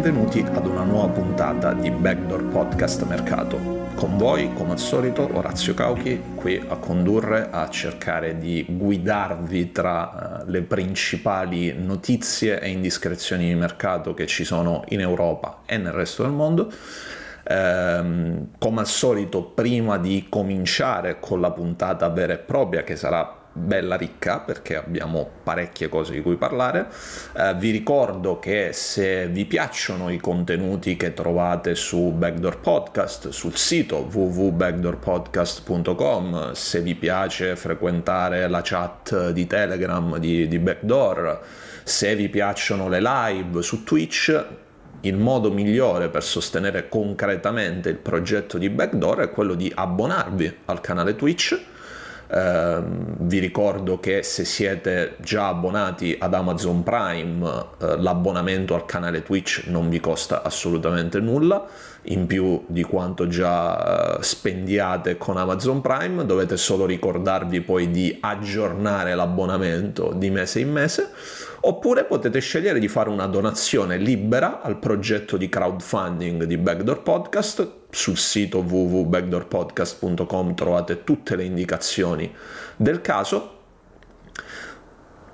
Benvenuti 0.00 0.40
ad 0.40 0.64
una 0.64 0.82
nuova 0.82 1.12
puntata 1.12 1.74
di 1.74 1.90
Backdoor 1.90 2.44
Podcast 2.46 3.04
Mercato. 3.04 3.58
Con 3.94 4.16
voi, 4.16 4.50
come 4.54 4.72
al 4.72 4.78
solito, 4.78 5.28
Orazio 5.36 5.74
Cauchi, 5.74 6.18
qui 6.36 6.56
a 6.56 6.76
condurre, 6.76 7.50
a 7.50 7.68
cercare 7.68 8.38
di 8.38 8.64
guidarvi 8.66 9.72
tra 9.72 10.40
uh, 10.40 10.50
le 10.50 10.62
principali 10.62 11.74
notizie 11.76 12.60
e 12.60 12.70
indiscrezioni 12.70 13.48
di 13.48 13.54
mercato 13.54 14.14
che 14.14 14.26
ci 14.26 14.42
sono 14.42 14.84
in 14.88 15.00
Europa 15.00 15.64
e 15.66 15.76
nel 15.76 15.92
resto 15.92 16.22
del 16.22 16.32
mondo. 16.32 16.72
Um, 17.46 18.52
come 18.58 18.80
al 18.80 18.86
solito, 18.86 19.42
prima 19.42 19.98
di 19.98 20.28
cominciare 20.30 21.20
con 21.20 21.42
la 21.42 21.50
puntata 21.50 22.08
vera 22.08 22.32
e 22.32 22.38
propria, 22.38 22.84
che 22.84 22.96
sarà 22.96 23.39
bella 23.52 23.96
ricca 23.96 24.38
perché 24.40 24.76
abbiamo 24.76 25.28
parecchie 25.42 25.88
cose 25.88 26.12
di 26.12 26.20
cui 26.22 26.36
parlare. 26.36 26.86
Eh, 27.36 27.54
vi 27.54 27.70
ricordo 27.70 28.38
che 28.38 28.70
se 28.72 29.26
vi 29.26 29.44
piacciono 29.44 30.08
i 30.10 30.18
contenuti 30.18 30.94
che 30.96 31.12
trovate 31.14 31.74
su 31.74 32.12
Backdoor 32.12 32.60
Podcast, 32.60 33.30
sul 33.30 33.56
sito 33.56 34.08
www.backdoorpodcast.com, 34.10 36.52
se 36.52 36.80
vi 36.80 36.94
piace 36.94 37.56
frequentare 37.56 38.46
la 38.48 38.60
chat 38.62 39.30
di 39.30 39.46
Telegram 39.46 40.18
di, 40.18 40.46
di 40.46 40.58
Backdoor, 40.58 41.40
se 41.82 42.14
vi 42.14 42.28
piacciono 42.28 42.88
le 42.88 43.00
live 43.00 43.62
su 43.62 43.82
Twitch, 43.82 44.44
il 45.02 45.16
modo 45.16 45.50
migliore 45.50 46.10
per 46.10 46.22
sostenere 46.22 46.86
concretamente 46.88 47.88
il 47.88 47.96
progetto 47.96 48.58
di 48.58 48.68
Backdoor 48.68 49.20
è 49.20 49.30
quello 49.30 49.54
di 49.54 49.72
abbonarvi 49.74 50.58
al 50.66 50.82
canale 50.82 51.16
Twitch 51.16 51.58
Uh, 52.32 52.84
vi 53.22 53.40
ricordo 53.40 53.98
che 53.98 54.22
se 54.22 54.44
siete 54.44 55.16
già 55.18 55.48
abbonati 55.48 56.16
ad 56.16 56.32
Amazon 56.32 56.84
Prime, 56.84 57.44
uh, 57.44 57.66
l'abbonamento 57.98 58.76
al 58.76 58.84
canale 58.84 59.24
Twitch 59.24 59.64
non 59.66 59.88
vi 59.88 59.98
costa 59.98 60.44
assolutamente 60.44 61.18
nulla, 61.18 61.66
in 62.02 62.26
più 62.26 62.62
di 62.68 62.84
quanto 62.84 63.26
già 63.26 64.18
uh, 64.18 64.22
spendiate 64.22 65.18
con 65.18 65.38
Amazon 65.38 65.80
Prime, 65.80 66.24
dovete 66.24 66.56
solo 66.56 66.86
ricordarvi 66.86 67.62
poi 67.62 67.90
di 67.90 68.16
aggiornare 68.20 69.16
l'abbonamento 69.16 70.12
di 70.14 70.30
mese 70.30 70.60
in 70.60 70.70
mese, 70.70 71.10
oppure 71.62 72.04
potete 72.04 72.40
scegliere 72.40 72.78
di 72.78 72.88
fare 72.88 73.10
una 73.10 73.26
donazione 73.26 73.96
libera 73.96 74.62
al 74.62 74.78
progetto 74.78 75.36
di 75.36 75.48
crowdfunding 75.48 76.44
di 76.44 76.56
Backdoor 76.56 77.02
Podcast. 77.02 77.72
Sul 77.90 78.16
sito 78.16 78.60
www.backdoorpodcast.com 78.60 80.54
trovate 80.54 81.04
tutte 81.04 81.36
le 81.36 81.44
indicazioni 81.44 82.32
del 82.76 83.00
caso 83.00 83.58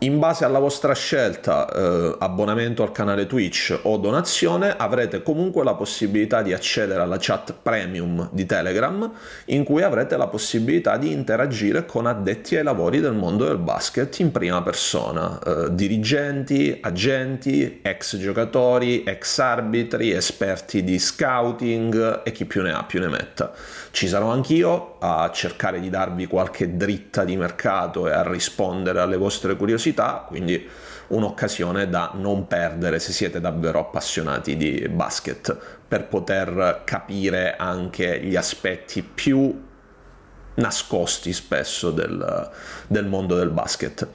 in 0.01 0.19
base 0.19 0.45
alla 0.45 0.59
vostra 0.59 0.95
scelta, 0.95 1.71
eh, 1.73 2.17
abbonamento 2.19 2.83
al 2.83 2.93
canale 2.93 3.27
Twitch 3.27 3.79
o 3.83 3.97
donazione, 3.97 4.77
avrete 4.77 5.23
comunque 5.23 5.65
la 5.65 5.75
possibilità 5.75 6.43
di 6.43 6.53
accedere 6.53 7.01
alla 7.01 7.17
chat 7.19 7.55
premium 7.63 8.29
di 8.31 8.45
Telegram, 8.45 9.11
in 9.47 9.65
cui 9.65 9.83
avrete 9.83 10.17
la 10.19 10.27
possibilità 10.27 10.99
di 10.99 11.13
interagire 11.13 11.87
con 11.87 12.07
addetti 12.07 12.57
ai 12.57 12.63
lavori 12.63 13.01
del 13.01 13.15
mondo 13.15 13.47
del 13.47 13.57
basket 13.57 14.19
in 14.19 14.31
prima 14.33 14.61
persona, 14.63 15.39
eh, 15.39 15.75
dirigenti, 15.75 16.79
agenti, 16.83 17.81
ex 17.81 18.19
giocatori, 18.19 19.03
ex 19.03 19.39
arbitri, 19.39 20.11
esperti 20.11 20.85
di 20.85 20.99
scouting 20.99 22.21
e 22.23 22.33
chi 22.33 22.45
più 22.45 22.61
ne 22.63 22.73
ha 22.73 22.85
più 22.85 23.01
ne 23.01 23.09
metta. 23.09 23.53
Ci 23.91 24.09
sarò 24.09 24.29
anch'io 24.29 24.97
a 24.99 25.31
cercare 25.33 25.81
di 25.81 25.89
darvi 25.89 26.27
qualche 26.27 26.77
dritta 26.77 27.25
di 27.25 27.37
mercato 27.37 28.09
e 28.09 28.13
a 28.13 28.29
rispondere 28.29 29.01
alle 29.01 29.17
vostre 29.17 29.57
curiosità, 29.57 29.96
quindi 30.27 30.69
un'occasione 31.09 31.89
da 31.89 32.13
non 32.15 32.47
perdere 32.47 32.99
se 32.99 33.13
siete 33.13 33.41
davvero 33.41 33.79
appassionati 33.81 34.57
di 34.57 34.89
basket 34.89 35.57
per 35.87 36.07
poter 36.07 36.83
capire 36.85 37.57
anche 37.57 38.21
gli 38.21 38.37
aspetti 38.37 39.03
più 39.03 39.65
nascosti 40.55 41.33
spesso 41.33 41.91
del, 41.91 42.51
del 42.87 43.07
mondo 43.07 43.37
del 43.37 43.51
basket. 43.51 44.09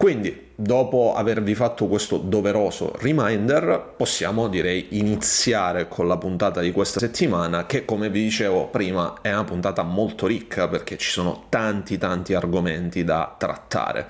Quindi, 0.00 0.52
dopo 0.54 1.12
avervi 1.14 1.54
fatto 1.54 1.86
questo 1.86 2.16
doveroso 2.16 2.94
reminder, 3.00 3.92
possiamo 3.98 4.48
direi 4.48 4.98
iniziare 4.98 5.88
con 5.88 6.08
la 6.08 6.16
puntata 6.16 6.62
di 6.62 6.72
questa 6.72 6.98
settimana 6.98 7.66
che, 7.66 7.84
come 7.84 8.08
vi 8.08 8.22
dicevo 8.22 8.68
prima, 8.68 9.18
è 9.20 9.30
una 9.30 9.44
puntata 9.44 9.82
molto 9.82 10.26
ricca 10.26 10.68
perché 10.68 10.96
ci 10.96 11.10
sono 11.10 11.44
tanti 11.50 11.98
tanti 11.98 12.32
argomenti 12.32 13.04
da 13.04 13.34
trattare. 13.36 14.08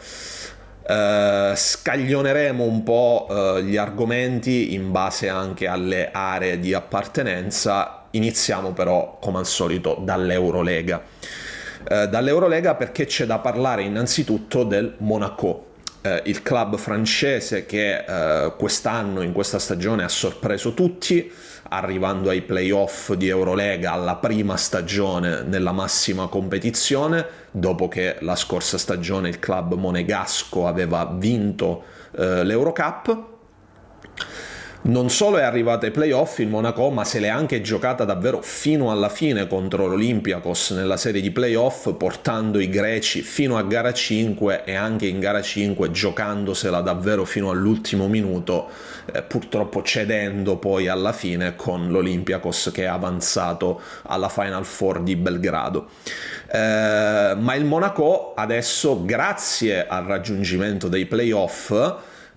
Uh, 0.90 1.54
scaglioneremo 1.54 2.64
un 2.64 2.82
po' 2.82 3.26
uh, 3.28 3.58
gli 3.60 3.76
argomenti 3.76 4.74
in 4.74 4.90
base 4.90 5.28
anche 5.28 5.68
alle 5.68 6.10
aree 6.10 6.58
di 6.58 6.74
appartenenza. 6.74 8.06
Iniziamo 8.10 8.72
però, 8.72 9.18
come 9.20 9.38
al 9.38 9.46
solito, 9.46 9.98
dall'Eurolega. 10.00 11.00
Uh, 11.88 12.06
dall'Eurolega 12.06 12.74
perché 12.74 13.06
c'è 13.06 13.24
da 13.24 13.38
parlare 13.38 13.82
innanzitutto 13.82 14.64
del 14.64 14.96
Monaco, 14.98 15.66
eh, 16.02 16.22
il 16.26 16.42
club 16.42 16.76
francese 16.76 17.66
che 17.66 18.04
eh, 18.06 18.52
quest'anno, 18.56 19.20
in 19.22 19.32
questa 19.32 19.58
stagione, 19.58 20.02
ha 20.02 20.08
sorpreso 20.08 20.72
tutti, 20.72 21.30
arrivando 21.72 22.31
ai 22.31 22.42
playoff 22.42 23.12
di 23.12 23.28
Eurolega 23.28 23.92
alla 23.92 24.16
prima 24.16 24.56
stagione 24.56 25.42
nella 25.42 25.72
massima 25.72 26.26
competizione, 26.26 27.25
dopo 27.50 27.88
che 27.88 28.16
la 28.20 28.36
scorsa 28.36 28.76
stagione 28.76 29.28
il 29.28 29.38
club 29.38 29.75
monegasco 29.75 30.66
aveva 30.66 31.04
vinto 31.16 31.84
eh, 32.16 32.44
l'Eurocup 32.44 33.28
non 34.82 35.10
solo 35.10 35.36
è 35.36 35.42
arrivata 35.42 35.84
ai 35.84 35.92
playoff 35.92 36.38
il 36.38 36.48
Monaco, 36.48 36.88
ma 36.88 37.04
se 37.04 37.20
l'è 37.20 37.28
anche 37.28 37.60
giocata 37.60 38.04
davvero 38.04 38.40
fino 38.40 38.90
alla 38.90 39.10
fine 39.10 39.46
contro 39.46 39.87
l'Olympiakos 39.87 40.70
nella 40.70 40.96
serie 40.96 41.20
di 41.20 41.31
playoff, 41.31 41.93
portando 41.94 42.58
i 42.58 42.70
greci 42.70 43.20
fino 43.20 43.58
a 43.58 43.62
gara 43.62 43.93
5 43.93 44.64
e 44.64 44.75
anche 44.75 45.06
in 45.06 45.20
gara 45.20 45.43
5 45.43 45.90
giocandosela 45.90 46.81
davvero 46.81 47.26
fino 47.26 47.50
all'ultimo 47.50 48.08
minuto, 48.08 48.70
eh, 49.12 49.22
purtroppo 49.22 49.82
cedendo 49.82 50.56
poi 50.56 50.88
alla 50.88 51.12
fine 51.12 51.56
con 51.56 51.88
l'Olympiakos 51.90 52.70
che 52.72 52.84
è 52.84 52.87
avanzato 52.87 53.82
alla 54.05 54.31
Final 54.31 54.64
Four 54.64 55.02
di 55.02 55.14
Belgrado. 55.14 55.88
Eh, 56.50 57.34
ma 57.37 57.55
il 57.55 57.66
Monaco 57.66 58.32
adesso, 58.34 59.05
grazie 59.05 59.87
al 59.87 60.05
raggiungimento 60.05 60.88
dei 60.88 61.05
playoff, 61.05 61.70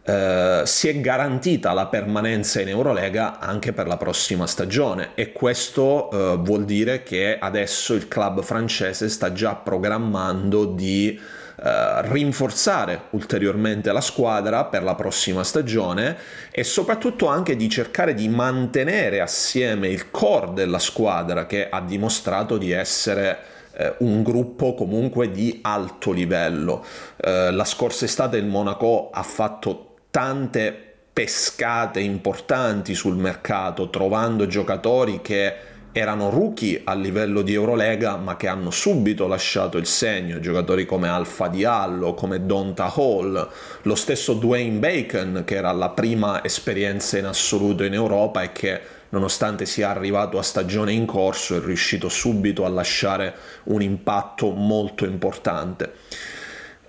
eh, 0.05 0.63
si 0.65 0.89
è 0.89 1.00
garantita 1.00 1.71
la 1.71 1.88
permanenza 1.88 2.59
in 2.59 2.67
Eurolega 2.67 3.39
anche 3.39 3.71
per 3.71 3.88
la 3.88 3.95
prossima 3.95 4.47
stagione 4.47 5.11
e 5.15 5.31
questo 5.31 6.11
eh, 6.11 6.38
vuol 6.38 6.65
dire 6.65 7.03
che 7.03 7.38
adesso 7.39 7.94
il 7.94 8.09
club 8.09 8.41
francese 8.41 9.07
sta 9.07 9.31
già 9.31 9.55
programmando 9.55 10.65
di 10.65 11.17
eh, 11.55 12.11
rinforzare 12.11 13.03
ulteriormente 13.11 13.94
la 13.94 14.01
squadra 14.01 14.65
per 14.65 14.83
la 14.83 14.95
prossima 14.95 15.44
stagione 15.45 16.17
e 16.51 16.65
soprattutto 16.65 17.27
anche 17.27 17.56
di 17.56 17.69
cercare 17.69 18.13
di 18.13 18.27
mantenere 18.27 19.21
assieme 19.21 19.88
il 19.88 20.11
core 20.11 20.51
della 20.53 20.79
squadra 20.79 21.45
che 21.45 21.69
ha 21.69 21.79
dimostrato 21.79 22.57
di 22.57 22.71
essere 22.71 23.51
eh, 23.75 23.95
un 23.99 24.21
gruppo 24.21 24.73
comunque 24.73 25.31
di 25.31 25.59
alto 25.61 26.11
livello. 26.11 26.83
Eh, 27.15 27.51
la 27.51 27.65
scorsa 27.65 28.03
estate 28.03 28.35
il 28.35 28.45
Monaco 28.45 29.09
ha 29.11 29.23
fatto 29.23 29.93
tante 30.13 30.94
pescate 31.12 32.00
importanti 32.00 32.94
sul 32.94 33.15
mercato, 33.15 33.89
trovando 33.89 34.45
giocatori 34.45 35.21
che 35.24 35.56
erano 35.92 36.30
rookie 36.30 36.81
a 36.83 36.94
livello 36.94 37.42
di 37.42 37.56
Eurolega 37.56 38.18
ma 38.18 38.38
che 38.38 38.48
hanno 38.48 38.69
subito 38.69 39.25
lasciato 39.25 39.80
il 39.80 39.88
segno, 39.88 40.39
giocatori 40.39 40.86
come 40.86 41.07
Alfa 41.07 41.48
Diallo, 41.48 42.13
come 42.13 42.45
Donta 42.45 42.94
Hall, 42.95 43.50
lo 43.81 43.95
stesso 43.95 44.33
Dwayne 44.36 44.77
Bacon 44.77 45.42
che 45.48 45.56
era 45.56 45.71
la 45.71 45.89
prima 45.89 46.44
esperienza 46.44 47.18
in 47.18 47.25
assoluto 47.25 47.83
in 47.83 47.95
Europa 47.95 48.44
e 48.44 48.51
che 48.51 48.81
nonostante 49.09 49.66
sia 49.66 49.89
arrivato 49.89 50.38
a 50.38 50.44
stagione 50.44 50.92
in 50.92 51.07
corso 51.07 51.56
è 51.56 51.59
riuscito 51.59 52.07
subito 52.07 52.66
a 52.66 52.69
lasciare 52.69 53.33
un 53.63 53.81
impatto 53.81 54.51
molto 54.51 55.06
importante. 55.06 55.94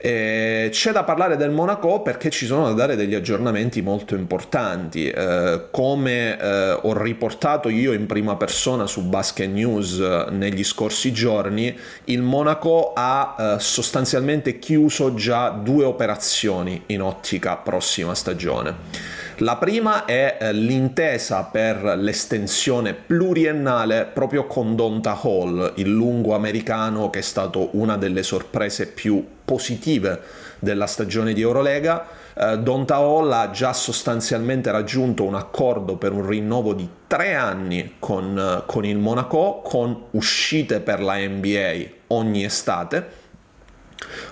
Eh, 0.07 0.69
c'è 0.71 0.93
da 0.93 1.03
parlare 1.03 1.39
del 1.39 1.51
Monaco 1.51 2.03
perché 2.03 2.29
ci 2.29 2.45
sono 2.45 2.67
da 2.67 2.75
dare 2.75 2.95
degli 2.95 3.15
aggiornamenti 3.15 3.81
molto 3.81 4.15
importanti. 4.15 5.09
Eh, 5.09 5.69
come 5.71 6.39
eh, 6.39 6.73
ho 6.73 6.93
riportato 6.93 7.71
io 7.71 7.95
in 7.95 8.05
prima 8.05 8.37
persona 8.37 8.87
su 8.87 9.09
Basket 9.09 9.49
News 9.49 9.99
eh, 9.99 10.27
negli 10.31 10.63
scorsi 10.63 11.11
giorni, 11.11 11.75
il 12.05 12.21
Monaco 12.21 12.93
ha 12.95 13.35
eh, 13.39 13.61
sostanzialmente 13.61 14.59
chiuso 14.59 15.15
già 15.15 15.49
due 15.49 15.87
operazioni 15.87 16.83
in 16.89 17.01
ottica 17.01 17.57
prossima 17.57 18.15
stagione. 18.15 19.24
La 19.39 19.57
prima 19.57 20.05
è 20.05 20.37
eh, 20.39 20.53
l'intesa 20.53 21.43
per 21.43 21.83
l'estensione 21.99 22.95
pluriennale 22.95 24.05
proprio 24.05 24.47
con 24.47 24.77
Donta 24.77 25.19
Hall, 25.21 25.73
il 25.77 25.91
lungo 25.91 26.37
americano 26.37 27.11
che 27.11 27.19
è 27.19 27.23
stato 27.23 27.71
una 27.73 27.97
delle 27.97 28.23
sorprese 28.23 28.87
più 28.87 29.27
positive 29.45 30.21
della 30.61 30.87
stagione 30.87 31.33
di 31.33 31.41
Eurolega. 31.41 32.07
Eh, 32.33 32.59
Donta 32.59 32.95
Hall 32.95 33.33
ha 33.33 33.51
già 33.51 33.73
sostanzialmente 33.73 34.71
raggiunto 34.71 35.25
un 35.25 35.35
accordo 35.35 35.97
per 35.97 36.13
un 36.13 36.25
rinnovo 36.29 36.73
di 36.73 36.89
tre 37.09 37.35
anni 37.35 37.97
con, 37.99 38.39
eh, 38.39 38.63
con 38.67 38.85
il 38.85 38.99
Monaco, 38.99 39.63
con 39.65 40.01
uscite 40.13 40.79
per 40.79 41.03
la 41.03 41.17
NBA 41.17 41.87
ogni 42.09 42.45
estate 42.45 43.23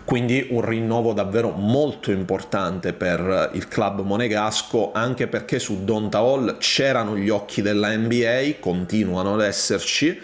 quindi 0.05 0.47
un 0.51 0.61
rinnovo 0.65 1.13
davvero 1.13 1.51
molto 1.51 2.11
importante 2.11 2.93
per 2.93 3.51
il 3.55 3.69
club 3.69 4.03
monegasco, 4.03 4.93
anche 4.93 5.27
perché 5.27 5.59
su 5.59 5.85
Donta 5.85 6.19
Hall 6.19 6.59
c'erano 6.59 7.17
gli 7.17 7.29
occhi 7.29 7.63
della 7.63 7.97
NBA, 7.97 8.57
continuano 8.61 9.35
ad 9.35 9.43
esserci, 9.43 10.21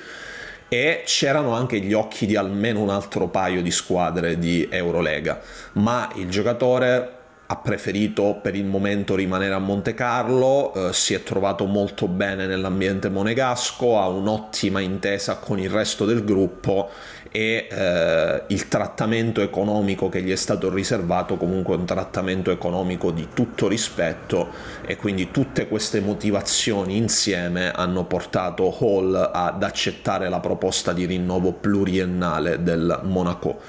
e 0.68 1.02
c'erano 1.06 1.54
anche 1.54 1.80
gli 1.80 1.92
occhi 1.92 2.26
di 2.26 2.36
almeno 2.36 2.80
un 2.80 2.90
altro 2.90 3.28
paio 3.28 3.62
di 3.62 3.70
squadre 3.70 4.38
di 4.38 4.68
Eurolega. 4.70 5.40
Ma 5.72 6.10
il 6.16 6.28
giocatore 6.28 7.16
ha 7.50 7.56
preferito 7.56 8.38
per 8.42 8.54
il 8.54 8.66
momento 8.66 9.14
rimanere 9.14 9.54
a 9.54 9.58
Monte 9.58 9.94
Carlo, 9.94 10.74
eh, 10.74 10.92
si 10.92 11.14
è 11.14 11.22
trovato 11.22 11.64
molto 11.64 12.06
bene 12.06 12.46
nell'ambiente 12.46 13.08
monegasco, 13.08 13.98
ha 13.98 14.06
un'ottima 14.08 14.80
intesa 14.80 15.36
con 15.36 15.58
il 15.58 15.70
resto 15.70 16.04
del 16.04 16.24
gruppo 16.24 16.90
e 17.30 17.68
eh, 17.70 18.42
il 18.46 18.68
trattamento 18.68 19.40
economico 19.40 20.08
che 20.08 20.22
gli 20.22 20.32
è 20.32 20.36
stato 20.36 20.72
riservato 20.72 21.36
comunque 21.36 21.74
è 21.74 21.78
un 21.78 21.84
trattamento 21.84 22.50
economico 22.50 23.10
di 23.10 23.28
tutto 23.34 23.68
rispetto 23.68 24.48
e 24.84 24.96
quindi 24.96 25.30
tutte 25.30 25.68
queste 25.68 26.00
motivazioni 26.00 26.96
insieme 26.96 27.70
hanno 27.70 28.04
portato 28.04 28.74
Hall 28.80 29.30
ad 29.32 29.62
accettare 29.62 30.28
la 30.28 30.40
proposta 30.40 30.92
di 30.92 31.04
rinnovo 31.04 31.52
pluriennale 31.52 32.62
del 32.62 33.00
Monaco. 33.04 33.60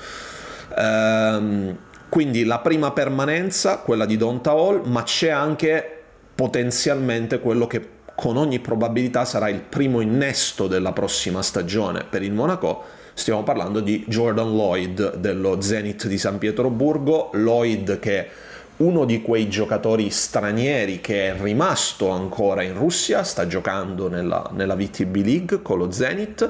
Ehm, 0.78 1.78
quindi 2.10 2.44
la 2.44 2.60
prima 2.60 2.92
permanenza, 2.92 3.78
quella 3.80 4.06
di 4.06 4.18
Donta 4.18 4.52
Hall, 4.52 4.84
ma 4.86 5.04
c'è 5.04 5.30
anche 5.30 5.98
potenzialmente 6.34 7.40
quello 7.40 7.68
che 7.68 7.98
con 8.16 8.36
ogni 8.36 8.60
probabilità 8.60 9.24
sarà 9.26 9.48
il 9.48 9.62
primo 9.62 10.02
innesto 10.02 10.68
della 10.68 10.92
prossima 10.92 11.42
stagione 11.42 12.04
per 12.04 12.24
il 12.24 12.34
Monaco. 12.34 12.98
Stiamo 13.20 13.44
parlando 13.44 13.82
di 13.82 14.06
Jordan 14.08 14.56
Lloyd 14.56 15.18
dello 15.18 15.60
Zenit 15.60 16.08
di 16.08 16.18
San 16.18 16.38
Pietroburgo, 16.38 17.32
Lloyd 17.34 18.00
che 18.00 18.18
è 18.18 18.30
uno 18.78 19.04
di 19.04 19.22
quei 19.22 19.50
giocatori 19.50 20.10
stranieri 20.10 21.02
che 21.02 21.28
è 21.28 21.36
rimasto 21.38 22.12
ancora 22.12 22.64
in 22.64 22.76
Russia, 22.76 23.24
sta 23.24 23.46
giocando 23.46 24.08
nella, 24.08 24.50
nella 24.54 24.74
VTB 24.74 25.18
League 25.18 25.62
con 25.62 25.80
lo 25.80 25.92
Zenit 25.92 26.50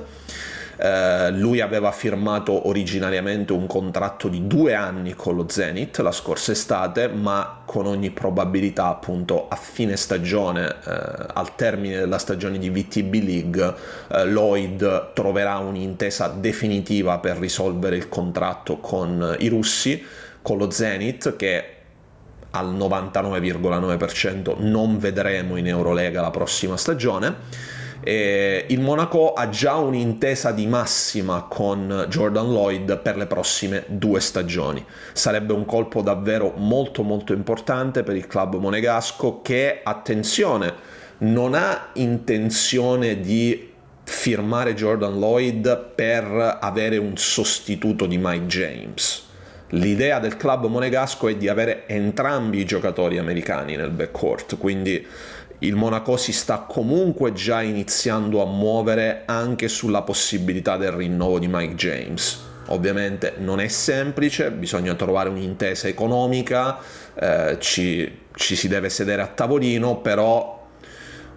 eh, 0.81 1.29
lui 1.31 1.59
aveva 1.59 1.91
firmato 1.91 2.69
originariamente 2.69 3.51
un 3.51 3.67
contratto 3.67 4.29
di 4.29 4.47
due 4.47 4.73
anni 4.73 5.13
con 5.13 5.35
lo 5.35 5.49
Zenith 5.49 5.97
la 5.97 6.13
scorsa 6.13 6.53
estate, 6.53 7.09
ma 7.09 7.63
con 7.65 7.85
ogni 7.85 8.11
probabilità 8.11 8.85
appunto 8.85 9.49
a 9.49 9.57
fine 9.57 9.97
stagione, 9.97 10.67
eh, 10.67 11.25
al 11.33 11.55
termine 11.55 11.97
della 11.97 12.17
stagione 12.17 12.57
di 12.57 12.69
VTB 12.69 13.13
League, 13.15 13.75
eh, 14.07 14.25
Lloyd 14.25 15.11
troverà 15.13 15.57
un'intesa 15.57 16.29
definitiva 16.29 17.19
per 17.19 17.37
risolvere 17.37 17.97
il 17.97 18.07
contratto 18.07 18.77
con 18.77 19.35
i 19.39 19.49
russi, 19.49 20.01
con 20.41 20.57
lo 20.57 20.71
Zenith 20.71 21.35
che 21.35 21.73
al 22.51 22.73
99,9% 22.73 24.55
non 24.59 24.97
vedremo 24.97 25.57
in 25.57 25.67
Eurolega 25.67 26.21
la 26.21 26.31
prossima 26.31 26.77
stagione 26.77 27.77
eh, 28.01 28.65
il 28.69 28.79
Monaco 28.79 29.33
ha 29.33 29.49
già 29.49 29.75
un'intesa 29.75 30.51
di 30.51 30.67
massima 30.67 31.45
con 31.49 32.05
Jordan 32.09 32.51
Lloyd 32.51 32.99
per 32.99 33.17
le 33.17 33.25
prossime 33.25 33.83
due 33.87 34.19
stagioni. 34.19 34.83
Sarebbe 35.13 35.53
un 35.53 35.65
colpo 35.65 36.01
davvero 36.01 36.53
molto 36.55 37.03
molto 37.03 37.33
importante 37.33 38.03
per 38.03 38.15
il 38.15 38.27
club 38.27 38.55
monegasco 38.55 39.41
che, 39.41 39.81
attenzione, 39.83 40.73
non 41.19 41.53
ha 41.53 41.89
intenzione 41.93 43.19
di 43.19 43.67
firmare 44.03 44.73
Jordan 44.73 45.19
Lloyd 45.19 45.91
per 45.93 46.57
avere 46.59 46.97
un 46.97 47.17
sostituto 47.17 48.05
di 48.05 48.17
Mike 48.17 48.45
James. 48.45 49.27
L'idea 49.73 50.17
del 50.17 50.35
club 50.35 50.65
monegasco 50.65 51.27
è 51.27 51.35
di 51.35 51.47
avere 51.47 51.85
entrambi 51.85 52.59
i 52.59 52.65
giocatori 52.65 53.19
americani 53.19 53.75
nel 53.75 53.91
backcourt, 53.91 54.57
quindi 54.57 55.05
il 55.59 55.75
Monaco 55.75 56.15
si 56.15 56.31
sta 56.31 56.59
comunque 56.59 57.33
già 57.33 57.61
iniziando 57.61 58.41
a 58.41 58.45
muovere 58.45 59.23
anche 59.25 59.67
sulla 59.67 60.03
possibilità 60.03 60.77
del 60.77 60.91
rinnovo 60.91 61.39
di 61.39 61.47
Mike 61.49 61.75
James. 61.75 62.47
Ovviamente 62.67 63.33
non 63.37 63.59
è 63.59 63.67
semplice, 63.67 64.51
bisogna 64.51 64.93
trovare 64.93 65.29
un'intesa 65.29 65.87
economica, 65.87 66.77
eh, 67.15 67.57
ci, 67.59 68.19
ci 68.35 68.55
si 68.55 68.67
deve 68.67 68.89
sedere 68.89 69.21
a 69.21 69.27
tavolino, 69.27 69.97
però 69.97 70.58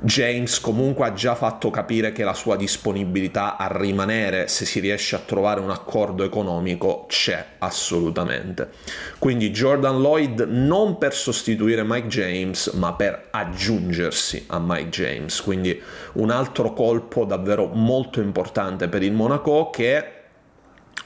James 0.05 0.59
comunque 0.59 1.07
ha 1.07 1.13
già 1.13 1.37
fatto 1.37 1.71
capire 1.71 2.11
che 2.11 2.25
la 2.25 2.35
sua 2.35 2.57
disponibilità 2.57 3.57
a 3.57 3.69
rimanere 3.71 4.49
se 4.49 4.65
si 4.65 4.81
riesce 4.81 5.15
a 5.15 5.21
trovare 5.21 5.61
un 5.61 5.71
accordo 5.71 6.25
economico 6.25 7.07
c'è 7.09 7.45
assolutamente. 7.59 8.71
Quindi 9.19 9.51
Jordan 9.51 10.01
Lloyd 10.01 10.41
non 10.49 10.99
per 10.99 11.15
sostituire 11.15 11.85
Mike 11.85 12.09
James 12.09 12.67
ma 12.73 12.95
per 12.95 13.29
aggiungersi 13.31 14.45
a 14.49 14.59
Mike 14.59 14.89
James, 14.89 15.41
quindi 15.41 15.81
un 16.15 16.31
altro 16.31 16.73
colpo 16.73 17.25
davvero 17.25 17.69
molto 17.69 18.21
importante 18.21 18.89
per 18.89 19.05
il 19.05 19.13
Monaco 19.13 19.71
che 19.71 20.21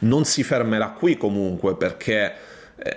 non 0.00 0.24
si 0.24 0.42
fermerà 0.42 0.90
qui 0.90 1.16
comunque 1.18 1.76
perché 1.76 2.34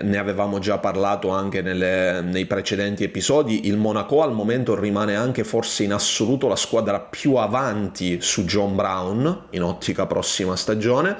ne 0.01 0.17
avevamo 0.17 0.59
già 0.59 0.77
parlato 0.77 1.29
anche 1.29 1.62
nelle, 1.62 2.21
nei 2.21 2.45
precedenti 2.45 3.03
episodi, 3.03 3.67
il 3.67 3.77
Monaco 3.77 4.21
al 4.21 4.33
momento 4.33 4.77
rimane 4.77 5.15
anche 5.15 5.43
forse 5.43 5.83
in 5.83 5.93
assoluto 5.93 6.48
la 6.48 6.57
squadra 6.57 7.00
più 7.00 7.36
avanti 7.36 8.19
su 8.21 8.43
John 8.43 8.75
Brown 8.75 9.45
in 9.51 9.63
ottica 9.63 10.05
prossima 10.05 10.55
stagione. 10.55 11.15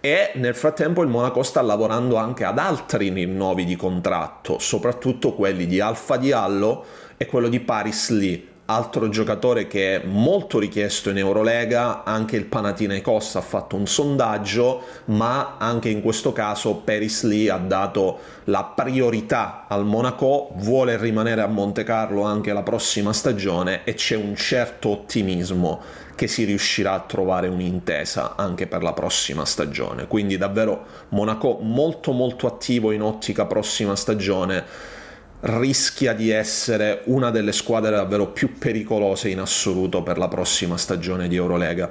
E 0.00 0.32
nel 0.34 0.54
frattempo 0.54 1.02
il 1.02 1.08
Monaco 1.08 1.42
sta 1.42 1.62
lavorando 1.62 2.16
anche 2.16 2.44
ad 2.44 2.58
altri 2.58 3.08
rinnovi 3.08 3.64
di 3.64 3.76
contratto, 3.76 4.58
soprattutto 4.58 5.32
quelli 5.32 5.66
di 5.66 5.80
Alfa 5.80 6.16
Diallo 6.16 6.84
e 7.16 7.26
quello 7.26 7.48
di 7.48 7.60
Paris 7.60 8.10
Lee 8.10 8.54
altro 8.66 9.08
giocatore 9.08 9.66
che 9.66 9.96
è 9.96 10.06
molto 10.06 10.58
richiesto 10.58 11.10
in 11.10 11.18
Eurolega, 11.18 12.04
anche 12.04 12.36
il 12.36 12.46
Panathinaikos 12.46 13.36
ha 13.36 13.40
fatto 13.40 13.76
un 13.76 13.86
sondaggio, 13.86 14.82
ma 15.06 15.56
anche 15.58 15.88
in 15.88 16.00
questo 16.02 16.32
caso 16.32 16.76
Paris 16.76 17.22
Lee 17.24 17.50
ha 17.50 17.58
dato 17.58 18.18
la 18.44 18.64
priorità 18.64 19.66
al 19.68 19.84
Monaco, 19.84 20.50
vuole 20.56 20.96
rimanere 20.96 21.42
a 21.42 21.46
Monte 21.46 21.84
Carlo 21.84 22.22
anche 22.22 22.52
la 22.52 22.62
prossima 22.62 23.12
stagione 23.12 23.84
e 23.84 23.94
c'è 23.94 24.16
un 24.16 24.34
certo 24.34 24.90
ottimismo 24.90 26.04
che 26.16 26.26
si 26.26 26.44
riuscirà 26.44 26.94
a 26.94 27.00
trovare 27.00 27.46
un'intesa 27.46 28.34
anche 28.36 28.66
per 28.66 28.82
la 28.82 28.94
prossima 28.94 29.44
stagione. 29.44 30.06
Quindi 30.06 30.38
davvero 30.38 30.86
Monaco 31.10 31.58
molto 31.60 32.12
molto 32.12 32.46
attivo 32.46 32.90
in 32.90 33.02
ottica 33.02 33.44
prossima 33.44 33.94
stagione 33.94 34.94
rischia 35.40 36.12
di 36.12 36.30
essere 36.30 37.02
una 37.04 37.30
delle 37.30 37.52
squadre 37.52 37.90
davvero 37.90 38.28
più 38.28 38.58
pericolose 38.58 39.28
in 39.28 39.38
assoluto 39.38 40.02
per 40.02 40.18
la 40.18 40.28
prossima 40.28 40.76
stagione 40.76 41.28
di 41.28 41.36
Eurolega. 41.36 41.90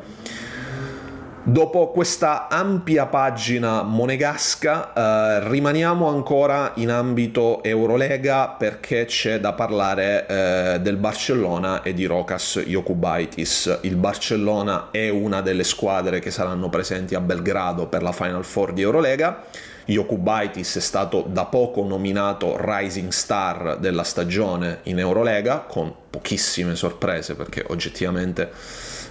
Dopo 1.47 1.91
questa 1.91 2.47
ampia 2.47 3.05
pagina 3.05 3.83
monegasca, 3.83 4.93
eh, 4.93 5.47
rimaniamo 5.47 6.07
ancora 6.07 6.71
in 6.77 6.89
ambito 6.89 7.61
Eurolega 7.61 8.47
perché 8.47 9.05
c'è 9.05 9.39
da 9.39 9.53
parlare 9.53 10.25
eh, 10.25 10.79
del 10.79 10.95
Barcellona 10.97 11.83
e 11.83 11.93
di 11.93 12.05
Rokas 12.05 12.63
Jokubaitis. 12.65 13.77
Il 13.81 13.95
Barcellona 13.95 14.87
è 14.89 15.09
una 15.09 15.41
delle 15.41 15.63
squadre 15.63 16.17
che 16.17 16.31
saranno 16.31 16.69
presenti 16.69 17.13
a 17.13 17.19
Belgrado 17.19 17.85
per 17.85 18.01
la 18.01 18.11
Final 18.11 18.43
Four 18.43 18.73
di 18.73 18.81
Eurolega 18.81 19.43
Jokubaitis 19.85 20.77
è 20.77 20.81
stato 20.81 21.25
da 21.27 21.45
poco 21.45 21.83
nominato 21.83 22.57
Rising 22.59 23.11
Star 23.11 23.77
della 23.79 24.03
stagione 24.03 24.79
in 24.83 24.99
Eurolega, 24.99 25.59
con 25.59 25.93
pochissime 26.09 26.75
sorprese 26.75 27.35
perché 27.35 27.63
oggettivamente 27.67 28.51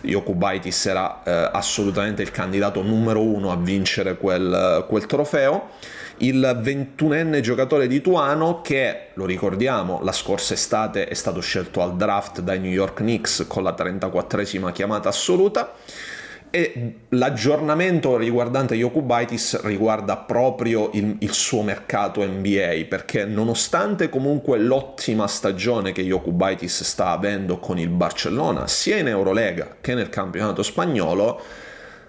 Jokubaitis 0.01 0.87
era 0.87 1.23
eh, 1.23 1.51
assolutamente 1.53 2.23
il 2.23 2.31
candidato 2.31 2.83
numero 2.83 3.23
uno 3.23 3.53
a 3.53 3.57
vincere 3.57 4.17
quel, 4.17 4.85
quel 4.89 5.07
trofeo. 5.07 5.71
Il 6.19 6.61
21enne 6.63 7.41
giocatore 7.41 7.87
lituano 7.87 8.61
che, 8.61 9.09
lo 9.15 9.27
ricordiamo, 9.27 10.01
la 10.03 10.13
scorsa 10.13 10.55
estate 10.55 11.09
è 11.09 11.15
stato 11.15 11.41
scelto 11.41 11.83
al 11.83 11.97
draft 11.97 12.41
dai 12.41 12.61
New 12.61 12.71
York 12.71 12.99
Knicks 12.99 13.47
con 13.49 13.65
la 13.65 13.75
34esima 13.77 14.71
chiamata 14.71 15.09
assoluta 15.09 15.73
e 16.55 16.93
l'aggiornamento 17.09 18.17
riguardante 18.17 18.77
Yokubaitis 18.77 19.63
riguarda 19.65 20.19
proprio 20.19 20.91
il, 20.93 21.17
il, 21.19 21.33
suo 21.33 21.63
mercato 21.63 22.25
NBA, 22.25 22.85
perché 22.89 23.25
nonostante 23.25 24.09
comunque 24.09 24.57
l'ottima 24.59 25.27
stagione 25.27 25.91
che 25.91 26.03
Yokubaitis 26.03 26.85
sta 26.85 27.09
avendo 27.09 27.59
con 27.59 27.77
il 27.81 27.89
Barcellona, 27.89 28.69
sia 28.69 28.99
in 28.99 29.09
Eurolega 29.09 29.79
che 29.81 29.95
nel 29.95 30.09
campionato 30.11 30.63
spagnolo, 30.63 31.43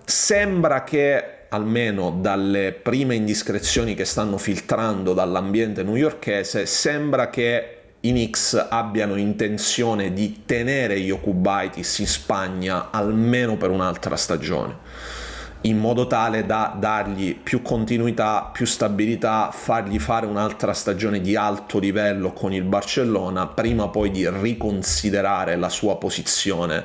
sembra 0.06 0.84
che 0.84 1.48
almeno 1.50 2.12
dalle 2.12 2.72
prime 2.72 3.16
indiscrezioni 3.16 3.96
che 3.96 4.06
stanno 4.06 4.38
filtrando 4.38 5.16
dall'ambiente 5.16 5.82
newyorchese, 5.82 6.68
sembra 6.68 7.32
che 7.32 7.85
i 8.08 8.12
Knicks 8.12 8.68
abbiano 8.70 9.16
intenzione 9.16 10.14
di 10.14 10.44
tenere 10.46 10.96
Jokubaitis 10.96 12.00
in 12.00 12.08
Spagna 12.08 12.92
almeno 12.92 13.58
per 13.58 13.72
un'altra 13.72 14.16
stagione 14.16 15.24
in 15.66 15.78
modo 15.78 16.06
tale 16.06 16.46
da 16.46 16.76
dargli 16.78 17.36
più 17.36 17.62
continuità, 17.64 18.50
più 18.54 18.66
stabilità, 18.66 19.50
fargli 19.52 19.98
fare 20.00 20.28
un'altra 20.28 20.74
stagione 20.74 21.22
di 21.22 21.36
alto 21.36 21.80
livello 21.80 22.34
con 22.34 22.54
il 22.54 22.64
Barcellona, 22.64 23.48
prima 23.48 23.88
poi 23.88 24.12
di 24.12 24.30
riconsiderare 24.30 25.56
la 25.56 25.70
sua 25.70 25.98
posizione 25.98 26.84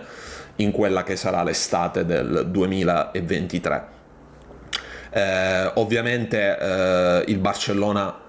in 0.56 0.70
quella 0.70 1.02
che 1.02 1.16
sarà 1.16 1.42
l'estate 1.42 2.06
del 2.06 2.46
2023. 2.48 3.98
Eh, 5.10 5.72
ovviamente 5.74 6.58
eh, 6.58 7.24
il 7.26 7.38
Barcellona 7.38 8.19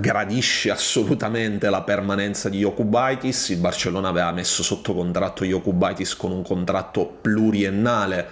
gradisce 0.00 0.70
assolutamente 0.70 1.70
la 1.70 1.82
permanenza 1.82 2.48
di 2.48 2.58
Jokubaitis, 2.58 3.50
il 3.50 3.58
Barcellona 3.58 4.08
aveva 4.08 4.32
messo 4.32 4.62
sotto 4.62 4.94
contratto 4.94 5.44
Jokubaitis 5.44 6.16
con 6.16 6.32
un 6.32 6.42
contratto 6.42 7.06
pluriennale 7.20 8.26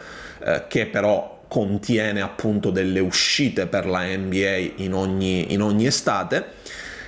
eh, 0.45 0.65
che 0.69 0.87
però 0.87 1.41
contiene 1.49 2.23
appunto 2.23 2.71
delle 2.71 3.01
uscite 3.01 3.67
per 3.67 3.87
la 3.87 4.05
NBA 4.05 4.73
in 4.77 4.95
ogni, 4.95 5.53
in 5.53 5.61
ogni 5.61 5.87
estate. 5.87 6.61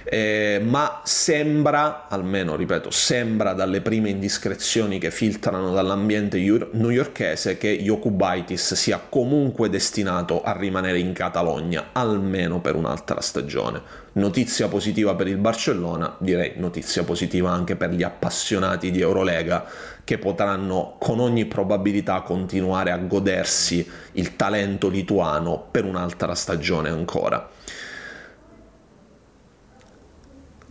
Eh, 0.04 0.60
ma 0.62 0.93
sembra, 1.04 2.06
almeno 2.08 2.56
ripeto, 2.56 2.90
sembra 2.90 3.52
dalle 3.52 3.82
prime 3.82 4.08
indiscrezioni 4.08 4.98
che 4.98 5.10
filtrano 5.10 5.72
dall'ambiente 5.72 6.38
newyorchese 6.38 7.58
che 7.58 7.78
Jokubaitis 7.82 8.72
sia 8.74 9.00
comunque 9.06 9.68
destinato 9.68 10.42
a 10.42 10.56
rimanere 10.56 10.98
in 10.98 11.12
Catalogna 11.12 11.90
almeno 11.92 12.60
per 12.60 12.74
un'altra 12.74 13.20
stagione. 13.20 14.02
Notizia 14.14 14.68
positiva 14.68 15.14
per 15.14 15.28
il 15.28 15.36
Barcellona, 15.36 16.16
direi 16.18 16.52
notizia 16.56 17.04
positiva 17.04 17.50
anche 17.50 17.76
per 17.76 17.90
gli 17.90 18.02
appassionati 18.02 18.90
di 18.90 19.00
Eurolega 19.00 19.66
che 20.04 20.18
potranno 20.18 20.96
con 20.98 21.20
ogni 21.20 21.44
probabilità 21.46 22.22
continuare 22.22 22.90
a 22.90 22.96
godersi 22.96 23.86
il 24.12 24.36
talento 24.36 24.88
lituano 24.88 25.66
per 25.70 25.84
un'altra 25.84 26.34
stagione 26.34 26.88
ancora. 26.88 27.50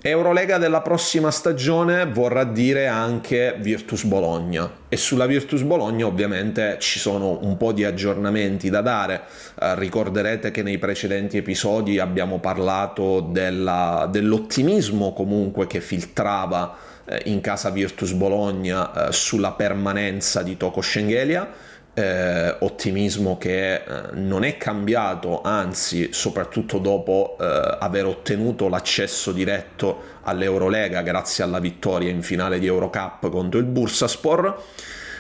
Eurolega 0.06 0.58
della 0.58 0.82
prossima 0.82 1.32
stagione 1.32 2.06
vorrà 2.06 2.44
dire 2.44 2.88
anche 2.88 3.56
Virtus 3.58 4.04
Bologna 4.04 4.70
e 4.90 4.98
sulla 4.98 5.26
Virtus 5.26 5.62
Bologna 5.62 6.06
ovviamente 6.06 6.76
ci 6.82 7.00
sono 7.00 7.40
un 7.42 7.56
po' 7.56 7.72
di 7.72 7.86
aggiornamenti 7.86 8.70
da 8.70 8.82
dare. 8.82 9.22
Eh, 9.58 9.76
ricorderete 9.76 10.52
che 10.52 10.62
nei 10.62 10.78
precedenti 10.78 11.38
episodi 11.38 12.00
abbiamo 12.00 12.40
parlato 12.40 13.22
della, 13.22 14.06
dell'ottimismo 14.12 15.14
comunque 15.14 15.68
che 15.68 15.80
filtrava 15.80 16.76
eh, 17.06 17.22
in 17.28 17.40
casa 17.40 17.70
Virtus 17.70 18.12
Bologna 18.12 19.08
eh, 19.08 19.12
sulla 19.14 19.54
permanenza 19.54 20.44
di 20.44 20.58
Toko 20.58 20.82
Schengelia 20.82 21.50
eh, 21.94 22.56
ottimismo 22.60 23.38
che 23.38 23.76
eh, 23.76 23.84
non 24.14 24.44
è 24.44 24.58
cambiato, 24.58 25.42
anzi, 25.42 26.10
soprattutto 26.12 26.80
dopo 26.80 27.38
eh, 27.40 27.78
aver 27.80 28.06
ottenuto 28.06 28.68
l'accesso 28.68 29.32
diretto 29.32 30.12
all'Eurolega 30.24 31.02
grazie 31.02 31.44
alla 31.44 31.60
vittoria 31.60 32.10
in 32.10 32.24
finale 32.24 32.60
di 32.60 32.66
Eurocup 32.66 33.30
contro 33.30 33.60
il 33.60 33.66
Bursaspor. 33.66 34.62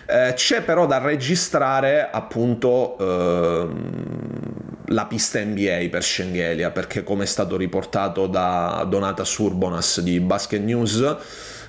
Eh, 0.05 0.33
c'è 0.35 0.63
però 0.63 0.85
da 0.85 0.97
registrare 0.97 2.09
appunto 2.11 2.97
ehm, 2.99 3.91
la 4.87 5.05
pista 5.05 5.39
NBA 5.39 5.87
per 5.89 6.03
Schengelia 6.03 6.71
perché 6.71 7.03
come 7.03 7.23
è 7.23 7.27
stato 7.27 7.55
riportato 7.55 8.27
da 8.27 8.85
Donata 8.89 9.23
Surbonas 9.23 10.01
di 10.01 10.19
Basket 10.19 10.61
News 10.61 11.15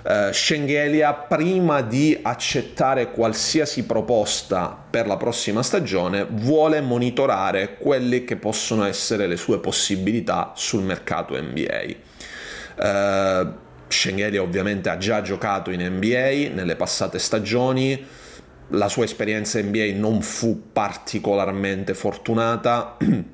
eh, 0.06 0.30
Schengelia 0.32 1.14
prima 1.14 1.80
di 1.80 2.18
accettare 2.20 3.10
qualsiasi 3.10 3.84
proposta 3.84 4.76
per 4.90 5.06
la 5.06 5.16
prossima 5.16 5.62
stagione 5.62 6.26
vuole 6.28 6.82
monitorare 6.82 7.76
quelle 7.78 8.24
che 8.24 8.36
possono 8.36 8.84
essere 8.84 9.26
le 9.26 9.36
sue 9.36 9.60
possibilità 9.60 10.52
sul 10.54 10.82
mercato 10.82 11.40
NBA. 11.40 11.94
Eh, 12.76 13.46
Schengelia 13.88 14.42
ovviamente 14.42 14.90
ha 14.90 14.98
già 14.98 15.22
giocato 15.22 15.70
in 15.70 15.80
NBA 15.80 16.52
nelle 16.52 16.76
passate 16.76 17.18
stagioni, 17.18 18.06
la 18.68 18.88
sua 18.88 19.04
esperienza 19.04 19.60
NBA 19.60 19.92
non 19.94 20.20
fu 20.20 20.70
particolarmente 20.72 21.94
fortunata 21.94 22.96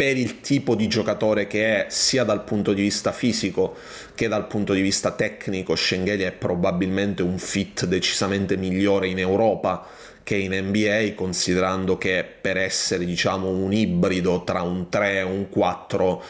per 0.00 0.16
il 0.16 0.40
tipo 0.40 0.74
di 0.74 0.88
giocatore 0.88 1.46
che 1.46 1.84
è, 1.84 1.90
sia 1.90 2.24
dal 2.24 2.44
punto 2.44 2.72
di 2.72 2.80
vista 2.80 3.12
fisico 3.12 3.76
che 4.20 4.28
dal 4.28 4.46
punto 4.46 4.74
di 4.74 4.82
vista 4.82 5.12
tecnico. 5.12 5.74
Schengelia 5.74 6.28
è 6.28 6.32
probabilmente 6.32 7.22
un 7.22 7.38
fit 7.38 7.86
decisamente 7.86 8.58
migliore 8.58 9.06
in 9.06 9.18
Europa 9.18 9.86
che 10.22 10.36
in 10.36 10.52
NBA, 10.52 11.14
considerando 11.14 11.96
che 11.96 12.26
per 12.38 12.58
essere 12.58 13.06
diciamo 13.06 13.48
un 13.48 13.72
ibrido 13.72 14.44
tra 14.44 14.60
un 14.60 14.90
3 14.90 15.20
e 15.20 15.22
un 15.22 15.48
4 15.48 16.22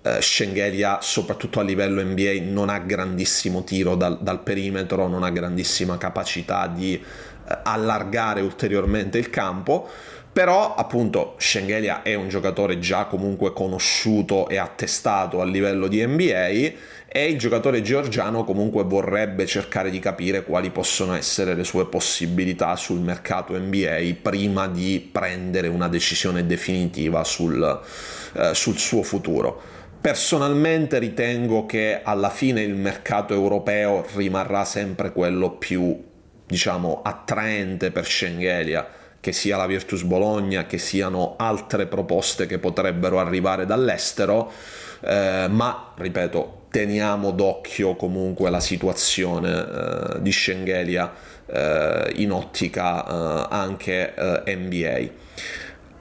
eh, 0.00 0.22
Schengelia, 0.22 1.00
soprattutto 1.02 1.60
a 1.60 1.62
livello 1.64 2.02
NBA, 2.02 2.44
non 2.50 2.70
ha 2.70 2.78
grandissimo 2.78 3.62
tiro 3.62 3.94
dal, 3.94 4.22
dal 4.22 4.42
perimetro, 4.42 5.06
non 5.06 5.22
ha 5.22 5.28
grandissima 5.28 5.98
capacità 5.98 6.66
di 6.66 6.94
eh, 6.94 7.58
allargare 7.62 8.40
ulteriormente 8.40 9.18
il 9.18 9.28
campo 9.28 9.86
però 10.34 10.74
appunto 10.74 11.36
Schengelia 11.38 12.02
è 12.02 12.14
un 12.14 12.28
giocatore 12.28 12.80
già 12.80 13.04
comunque 13.04 13.52
conosciuto 13.52 14.48
e 14.48 14.56
attestato 14.56 15.40
a 15.40 15.44
livello 15.44 15.86
di 15.86 16.04
NBA 16.04 16.72
e 17.06 17.28
il 17.28 17.38
giocatore 17.38 17.82
georgiano 17.82 18.42
comunque 18.42 18.82
vorrebbe 18.82 19.46
cercare 19.46 19.90
di 19.90 20.00
capire 20.00 20.42
quali 20.42 20.70
possono 20.70 21.14
essere 21.14 21.54
le 21.54 21.62
sue 21.62 21.86
possibilità 21.86 22.74
sul 22.74 22.98
mercato 22.98 23.56
NBA 23.56 24.16
prima 24.20 24.66
di 24.66 25.08
prendere 25.12 25.68
una 25.68 25.86
decisione 25.86 26.44
definitiva 26.44 27.22
sul, 27.22 27.80
eh, 28.32 28.54
sul 28.54 28.76
suo 28.76 29.04
futuro. 29.04 29.62
Personalmente 30.00 30.98
ritengo 30.98 31.64
che 31.64 32.00
alla 32.02 32.30
fine 32.30 32.60
il 32.62 32.74
mercato 32.74 33.34
europeo 33.34 34.04
rimarrà 34.16 34.64
sempre 34.64 35.12
quello 35.12 35.52
più, 35.52 35.96
diciamo, 36.44 37.02
attraente 37.04 37.92
per 37.92 38.04
Schengelia, 38.04 39.02
che 39.24 39.32
sia 39.32 39.56
la 39.56 39.64
Virtus 39.64 40.02
Bologna, 40.02 40.66
che 40.66 40.76
siano 40.76 41.36
altre 41.38 41.86
proposte 41.86 42.44
che 42.44 42.58
potrebbero 42.58 43.18
arrivare 43.18 43.64
dall'estero, 43.64 44.52
eh, 45.00 45.46
ma, 45.48 45.94
ripeto, 45.96 46.66
teniamo 46.68 47.30
d'occhio 47.30 47.96
comunque 47.96 48.50
la 48.50 48.60
situazione 48.60 49.50
eh, 49.50 50.20
di 50.20 50.30
Schengelia 50.30 51.10
eh, 51.46 52.12
in 52.16 52.32
ottica 52.32 53.02
eh, 53.06 53.46
anche 53.48 54.14
eh, 54.14 54.56
NBA. 54.56 55.08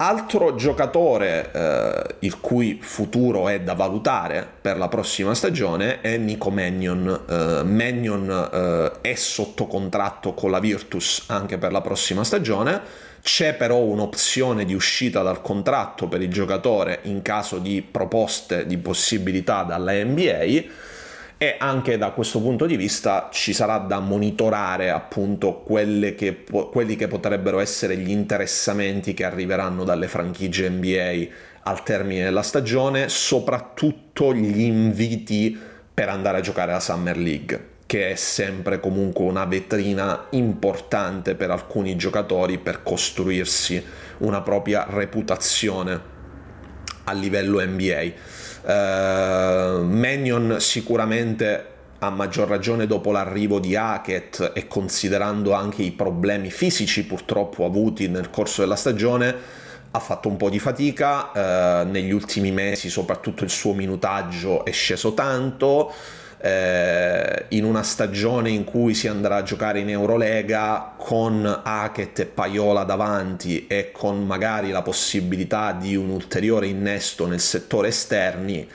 Altro 0.06 0.56
giocatore 0.56 1.50
eh, 1.54 2.16
il 2.20 2.42
cui 2.42 2.78
futuro 2.82 3.48
è 3.48 3.62
da 3.62 3.74
valutare 3.74 4.46
per 4.60 4.78
la 4.78 4.90
prossima 4.90 5.34
stagione 5.34 6.02
è 6.02 6.18
Nico 6.18 6.50
Mannion. 6.50 7.22
Eh, 7.26 7.64
Mannion 7.64 8.30
eh, 8.30 8.92
è 9.00 9.16
sotto 9.16 9.66
contratto 9.66 10.34
con 10.34 10.52
la 10.52 10.60
Virtus 10.60 11.24
anche 11.28 11.58
per 11.58 11.72
la 11.72 11.80
prossima 11.80 12.26
stagione. 12.26 12.82
C'è 13.22 13.54
però 13.54 13.78
un'opzione 13.78 14.66
di 14.66 14.74
uscita 14.74 15.22
dal 15.22 15.42
contratto 15.42 16.10
per 16.10 16.22
il 16.22 16.30
giocatore 16.30 17.00
in 17.04 17.22
caso 17.22 17.60
di 17.60 17.82
proposte 17.82 18.66
di 18.66 18.78
possibilità 18.78 19.64
dalla 19.64 19.94
NBA 19.94 20.92
e 21.44 21.56
anche 21.60 21.98
da 21.98 22.12
questo 22.12 22.40
punto 22.40 22.66
di 22.66 22.78
vista 22.78 23.28
ci 23.30 23.52
sarà 23.52 23.78
da 23.80 24.00
monitorare 24.00 24.92
appunto 24.92 25.66
che, 26.16 26.46
quelli 26.72 26.96
che 26.96 27.08
potrebbero 27.10 27.60
essere 27.60 27.98
gli 27.98 28.12
interessamenti 28.12 29.14
che 29.14 29.26
arriveranno 29.26 29.84
dalle 29.84 30.08
franchigie 30.08 30.70
NBA 30.70 31.26
al 31.64 31.84
termine 31.84 32.24
della 32.24 32.44
stagione, 32.44 33.10
soprattutto 33.10 34.34
gli 34.34 34.62
inviti 34.62 35.60
per 35.94 36.08
andare 36.08 36.38
a 36.38 36.42
giocare 36.42 36.72
la 36.72 36.80
Summer 36.80 37.18
League 37.18 37.72
che 37.86 38.12
è 38.12 38.16
sempre 38.16 38.80
comunque 38.80 39.26
una 39.26 39.44
vetrina 39.44 40.28
importante 40.30 41.36
per 41.36 41.52
alcuni 41.52 41.98
giocatori 41.98 42.58
per 42.58 42.84
costruirsi 42.84 43.84
una 44.20 44.42
propria 44.42 44.88
reputazione 44.90 46.12
a 47.04 47.12
livello 47.12 47.62
NBA. 47.64 48.12
Uh, 48.64 49.84
Mannion 49.84 50.56
sicuramente 50.60 51.68
a 52.00 52.10
maggior 52.10 52.48
ragione 52.48 52.88
dopo 52.88 53.12
l'arrivo 53.12 53.60
di 53.60 53.76
Hackett 53.76 54.52
e 54.54 54.68
considerando 54.68 55.54
anche 55.54 55.82
i 55.84 55.92
problemi 55.92 56.50
fisici 56.50 57.06
purtroppo 57.06 57.66
avuti 57.66 58.08
nel 58.08 58.30
corso 58.30 58.62
della 58.62 58.76
stagione 58.76 59.36
ha 59.92 60.00
fatto 60.00 60.28
un 60.28 60.38
po' 60.38 60.50
di 60.50 60.60
fatica, 60.60 61.82
uh, 61.84 61.88
negli 61.88 62.12
ultimi 62.12 62.52
mesi 62.52 62.90
soprattutto 62.90 63.44
il 63.44 63.50
suo 63.50 63.74
minutaggio 63.74 64.66
è 64.66 64.72
sceso 64.72 65.14
tanto, 65.14 65.94
eh, 66.46 67.46
in 67.50 67.64
una 67.64 67.84
stagione 67.84 68.50
in 68.50 68.66
cui 68.66 68.94
si 68.94 69.08
andrà 69.08 69.38
a 69.38 69.44
giocare 69.44 69.80
in 69.80 69.90
Eurolega 69.90 70.94
con 70.98 71.62
Hackett 71.64 72.20
e 72.20 72.26
Paiola 72.26 72.84
davanti 72.84 73.66
e 73.66 73.92
con 73.94 74.26
magari 74.26 74.70
la 74.72 74.82
possibilità 74.82 75.72
di 75.72 75.96
un 75.96 76.10
ulteriore 76.10 76.68
innesto 76.68 77.28
nel 77.28 77.40
settore 77.40 77.88
esterni, 77.88 78.68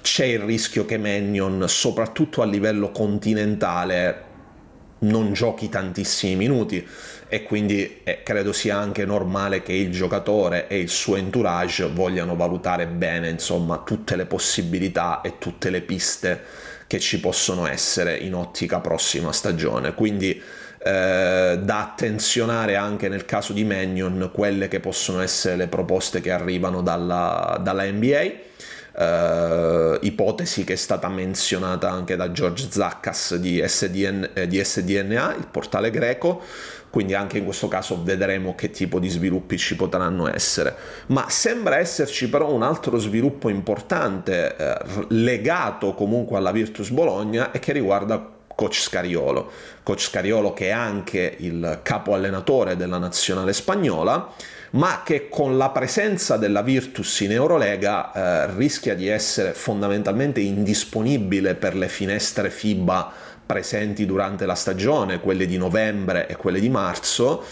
c'è 0.00 0.24
il 0.24 0.38
rischio 0.38 0.86
che 0.86 0.96
Mannion, 0.96 1.68
soprattutto 1.68 2.40
a 2.40 2.46
livello 2.46 2.90
continentale, 2.90 4.30
non 5.00 5.34
giochi 5.34 5.68
tantissimi 5.68 6.34
minuti 6.34 6.86
e 7.28 7.42
quindi 7.42 8.00
eh, 8.04 8.22
credo 8.22 8.54
sia 8.54 8.78
anche 8.78 9.04
normale 9.04 9.62
che 9.62 9.74
il 9.74 9.90
giocatore 9.90 10.66
e 10.66 10.78
il 10.78 10.88
suo 10.88 11.16
entourage 11.16 11.88
vogliano 11.88 12.36
valutare 12.36 12.86
bene 12.86 13.28
insomma 13.28 13.82
tutte 13.84 14.16
le 14.16 14.24
possibilità 14.24 15.20
e 15.20 15.38
tutte 15.38 15.68
le 15.68 15.82
piste 15.82 16.70
che 16.92 17.00
ci 17.00 17.20
possono 17.20 17.66
essere 17.66 18.18
in 18.18 18.34
ottica 18.34 18.80
prossima 18.80 19.32
stagione. 19.32 19.94
Quindi 19.94 20.38
eh, 20.84 21.58
da 21.58 21.80
attenzionare 21.80 22.76
anche 22.76 23.08
nel 23.08 23.24
caso 23.24 23.54
di 23.54 23.64
Mannion 23.64 24.28
quelle 24.30 24.68
che 24.68 24.78
possono 24.78 25.22
essere 25.22 25.56
le 25.56 25.68
proposte 25.68 26.20
che 26.20 26.30
arrivano 26.30 26.82
dalla, 26.82 27.58
dalla 27.62 27.90
NBA. 27.90 28.50
Uh, 28.94 29.96
ipotesi 30.02 30.64
che 30.64 30.74
è 30.74 30.76
stata 30.76 31.08
menzionata 31.08 31.90
anche 31.90 32.14
da 32.14 32.30
George 32.30 32.66
Zackas 32.70 33.36
di, 33.36 33.64
SDN, 33.66 34.32
eh, 34.34 34.46
di 34.46 34.62
SDNA, 34.62 35.34
il 35.36 35.46
portale 35.50 35.90
greco, 35.90 36.42
quindi 36.92 37.14
anche 37.14 37.38
in 37.38 37.44
questo 37.44 37.68
caso 37.68 38.02
vedremo 38.02 38.54
che 38.54 38.70
tipo 38.70 38.98
di 38.98 39.08
sviluppi 39.08 39.56
ci 39.56 39.76
potranno 39.76 40.30
essere. 40.30 40.76
Ma 41.06 41.24
sembra 41.30 41.78
esserci 41.78 42.28
però 42.28 42.52
un 42.52 42.62
altro 42.62 42.98
sviluppo 42.98 43.48
importante 43.48 44.54
eh, 44.54 44.76
legato 45.08 45.94
comunque 45.94 46.36
alla 46.36 46.52
Virtus 46.52 46.90
Bologna 46.90 47.50
e 47.50 47.60
che 47.60 47.72
riguarda 47.72 48.22
coach 48.54 48.74
Scariolo. 48.74 49.50
Coach 49.82 50.02
Scariolo 50.02 50.52
che 50.52 50.66
è 50.66 50.72
anche 50.72 51.34
il 51.38 51.80
capo 51.82 52.12
allenatore 52.12 52.76
della 52.76 52.98
nazionale 52.98 53.54
spagnola 53.54 54.30
ma 54.72 55.02
che 55.02 55.28
con 55.30 55.56
la 55.56 55.70
presenza 55.70 56.36
della 56.36 56.62
Virtus 56.62 57.20
in 57.20 57.32
Eurolega 57.32 58.12
eh, 58.12 58.54
rischia 58.54 58.94
di 58.94 59.08
essere 59.08 59.52
fondamentalmente 59.52 60.40
indisponibile 60.40 61.54
per 61.54 61.74
le 61.74 61.88
finestre 61.88 62.50
FIBA 62.50 63.12
presenti 63.44 64.06
durante 64.06 64.46
la 64.46 64.54
stagione, 64.54 65.20
quelle 65.20 65.46
di 65.46 65.56
novembre 65.56 66.26
e 66.26 66.36
quelle 66.36 66.60
di 66.60 66.68
marzo, 66.68 67.42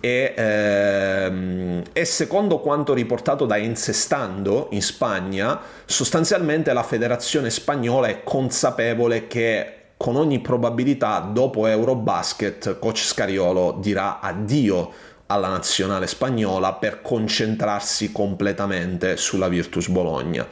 e, 0.00 0.34
ehm, 0.36 1.82
e 1.92 2.04
secondo 2.04 2.60
quanto 2.60 2.94
riportato 2.94 3.46
da 3.46 3.56
Ensestando 3.56 4.68
in 4.70 4.82
Spagna, 4.82 5.60
sostanzialmente 5.84 6.72
la 6.72 6.82
federazione 6.82 7.50
spagnola 7.50 8.08
è 8.08 8.22
consapevole 8.22 9.26
che 9.26 9.74
con 9.96 10.16
ogni 10.16 10.40
probabilità 10.40 11.18
dopo 11.18 11.66
Eurobasket 11.66 12.78
coach 12.78 13.04
Scariolo 13.04 13.78
dirà 13.80 14.20
addio 14.20 14.90
alla 15.26 15.48
nazionale 15.48 16.06
spagnola 16.06 16.72
per 16.72 17.02
concentrarsi 17.02 18.10
completamente 18.10 19.16
sulla 19.16 19.48
Virtus 19.48 19.88
Bologna. 19.88 20.46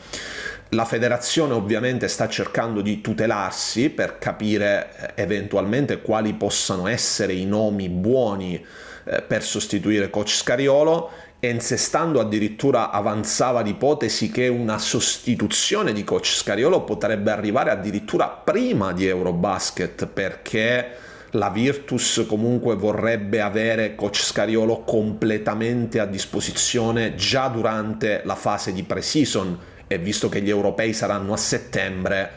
La 0.72 0.84
federazione 0.84 1.54
ovviamente 1.54 2.08
sta 2.08 2.28
cercando 2.28 2.82
di 2.82 3.00
tutelarsi 3.00 3.88
per 3.88 4.18
capire 4.18 5.14
eh, 5.16 5.22
eventualmente 5.22 6.02
quali 6.02 6.34
possano 6.34 6.86
essere 6.86 7.32
i 7.32 7.46
nomi 7.46 7.88
buoni 7.88 8.62
eh, 9.04 9.22
per 9.22 9.42
sostituire 9.42 10.10
coach 10.10 10.28
Scariolo. 10.28 11.10
Ensestando 11.40 12.20
addirittura 12.20 12.90
avanzava 12.90 13.62
l'ipotesi 13.62 14.30
che 14.30 14.48
una 14.48 14.76
sostituzione 14.76 15.94
di 15.94 16.04
coach 16.04 16.26
Scariolo 16.26 16.82
potrebbe 16.82 17.30
arrivare 17.30 17.70
addirittura 17.70 18.28
prima 18.28 18.92
di 18.92 19.06
Eurobasket 19.06 20.06
perché 20.06 20.96
la 21.32 21.48
Virtus 21.48 22.26
comunque 22.28 22.74
vorrebbe 22.74 23.40
avere 23.40 23.94
coach 23.94 24.22
Scariolo 24.22 24.80
completamente 24.80 25.98
a 25.98 26.04
disposizione 26.04 27.14
già 27.14 27.48
durante 27.48 28.20
la 28.24 28.34
fase 28.34 28.74
di 28.74 28.82
pre-season 28.82 29.76
e 29.88 29.98
visto 29.98 30.28
che 30.28 30.40
gli 30.40 30.50
europei 30.50 30.92
saranno 30.92 31.32
a 31.32 31.36
settembre 31.36 32.30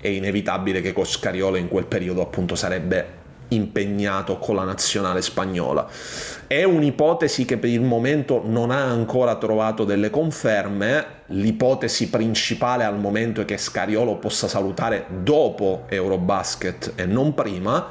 è 0.00 0.08
inevitabile 0.08 0.80
che 0.80 0.92
Coscariolo 0.92 1.56
in 1.56 1.68
quel 1.68 1.86
periodo 1.86 2.22
appunto 2.22 2.56
sarebbe 2.56 3.22
impegnato 3.48 4.38
con 4.38 4.56
la 4.56 4.64
nazionale 4.64 5.22
spagnola. 5.22 5.86
È 6.46 6.62
un'ipotesi 6.64 7.44
che 7.44 7.56
per 7.58 7.70
il 7.70 7.82
momento 7.82 8.42
non 8.44 8.70
ha 8.70 8.82
ancora 8.84 9.36
trovato 9.36 9.84
delle 9.84 10.10
conferme, 10.10 11.22
l'ipotesi 11.26 12.08
principale 12.08 12.84
al 12.84 12.98
momento 12.98 13.40
è 13.40 13.44
che 13.44 13.56
Scariolo 13.56 14.16
possa 14.16 14.48
salutare 14.48 15.06
dopo 15.08 15.84
Eurobasket 15.88 16.92
e 16.96 17.06
non 17.06 17.34
prima, 17.34 17.86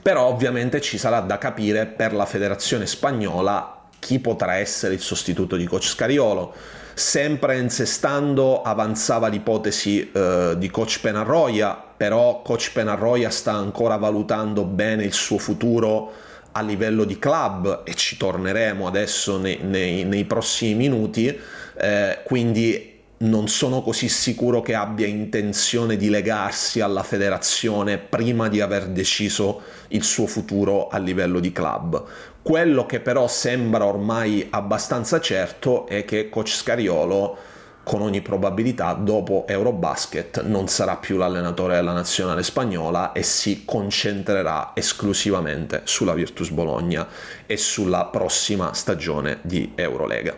però 0.00 0.26
ovviamente 0.26 0.80
ci 0.80 0.98
sarà 0.98 1.20
da 1.20 1.38
capire 1.38 1.86
per 1.86 2.12
la 2.12 2.26
federazione 2.26 2.86
spagnola 2.86 3.74
chi 3.98 4.20
potrà 4.20 4.54
essere 4.56 4.94
il 4.94 5.00
sostituto 5.00 5.56
di 5.56 5.66
coach 5.66 5.84
Scariolo 5.84 6.54
Sempre 6.98 7.56
insestando 7.58 8.60
avanzava 8.60 9.28
l'ipotesi 9.28 10.10
eh, 10.10 10.54
di 10.58 10.68
coach 10.68 10.98
Penarroia, 11.00 11.80
però 11.96 12.42
coach 12.42 12.72
Penarroia 12.72 13.30
sta 13.30 13.52
ancora 13.52 13.94
valutando 13.94 14.64
bene 14.64 15.04
il 15.04 15.12
suo 15.12 15.38
futuro 15.38 16.12
a 16.50 16.60
livello 16.60 17.04
di 17.04 17.16
club 17.16 17.82
e 17.84 17.94
ci 17.94 18.16
torneremo 18.16 18.88
adesso 18.88 19.38
nei, 19.38 19.60
nei, 19.62 20.02
nei 20.02 20.24
prossimi 20.24 20.74
minuti, 20.74 21.38
eh, 21.76 22.18
quindi 22.24 22.87
non 23.18 23.48
sono 23.48 23.82
così 23.82 24.08
sicuro 24.08 24.62
che 24.62 24.74
abbia 24.74 25.06
intenzione 25.06 25.96
di 25.96 26.08
legarsi 26.08 26.80
alla 26.80 27.02
federazione 27.02 27.98
prima 27.98 28.48
di 28.48 28.60
aver 28.60 28.86
deciso 28.86 29.60
il 29.88 30.04
suo 30.04 30.26
futuro 30.26 30.88
a 30.88 30.98
livello 30.98 31.40
di 31.40 31.50
club. 31.50 32.04
Quello 32.42 32.86
che 32.86 33.00
però 33.00 33.26
sembra 33.26 33.84
ormai 33.84 34.46
abbastanza 34.50 35.20
certo 35.20 35.86
è 35.86 36.04
che 36.04 36.28
coach 36.28 36.48
Scariolo 36.48 37.36
con 37.82 38.02
ogni 38.02 38.20
probabilità 38.20 38.92
dopo 38.92 39.46
Eurobasket 39.48 40.42
non 40.42 40.68
sarà 40.68 40.96
più 40.96 41.16
l'allenatore 41.16 41.74
della 41.76 41.94
nazionale 41.94 42.42
spagnola 42.42 43.12
e 43.12 43.22
si 43.22 43.64
concentrerà 43.64 44.72
esclusivamente 44.74 45.80
sulla 45.84 46.12
Virtus 46.12 46.50
Bologna 46.50 47.08
e 47.46 47.56
sulla 47.56 48.04
prossima 48.04 48.74
stagione 48.74 49.38
di 49.40 49.72
Eurolega. 49.74 50.36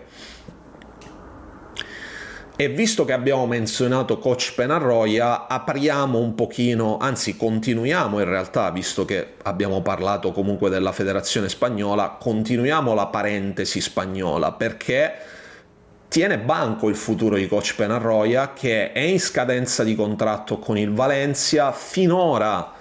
E 2.61 2.68
visto 2.68 3.07
che 3.07 3.14
abbiamo 3.14 3.46
menzionato 3.46 4.18
coach 4.18 4.53
Penarroia, 4.55 5.46
apriamo 5.46 6.18
un 6.18 6.35
pochino, 6.35 6.99
anzi 6.99 7.35
continuiamo 7.35 8.18
in 8.18 8.27
realtà, 8.27 8.70
visto 8.70 9.07
che 9.07 9.29
abbiamo 9.44 9.81
parlato 9.81 10.31
comunque 10.33 10.68
della 10.68 10.92
federazione 10.92 11.49
spagnola, 11.49 12.18
continuiamo 12.20 12.92
la 12.92 13.07
parentesi 13.07 13.81
spagnola 13.81 14.53
perché 14.53 15.11
tiene 16.09 16.37
banco 16.37 16.90
il 16.90 16.96
futuro 16.96 17.37
di 17.37 17.49
coach 17.49 17.77
Penarroia 17.77 18.53
che 18.53 18.92
è 18.92 19.01
in 19.01 19.20
scadenza 19.20 19.83
di 19.83 19.94
contratto 19.94 20.59
con 20.59 20.77
il 20.77 20.92
Valencia, 20.92 21.73
finora 21.73 22.73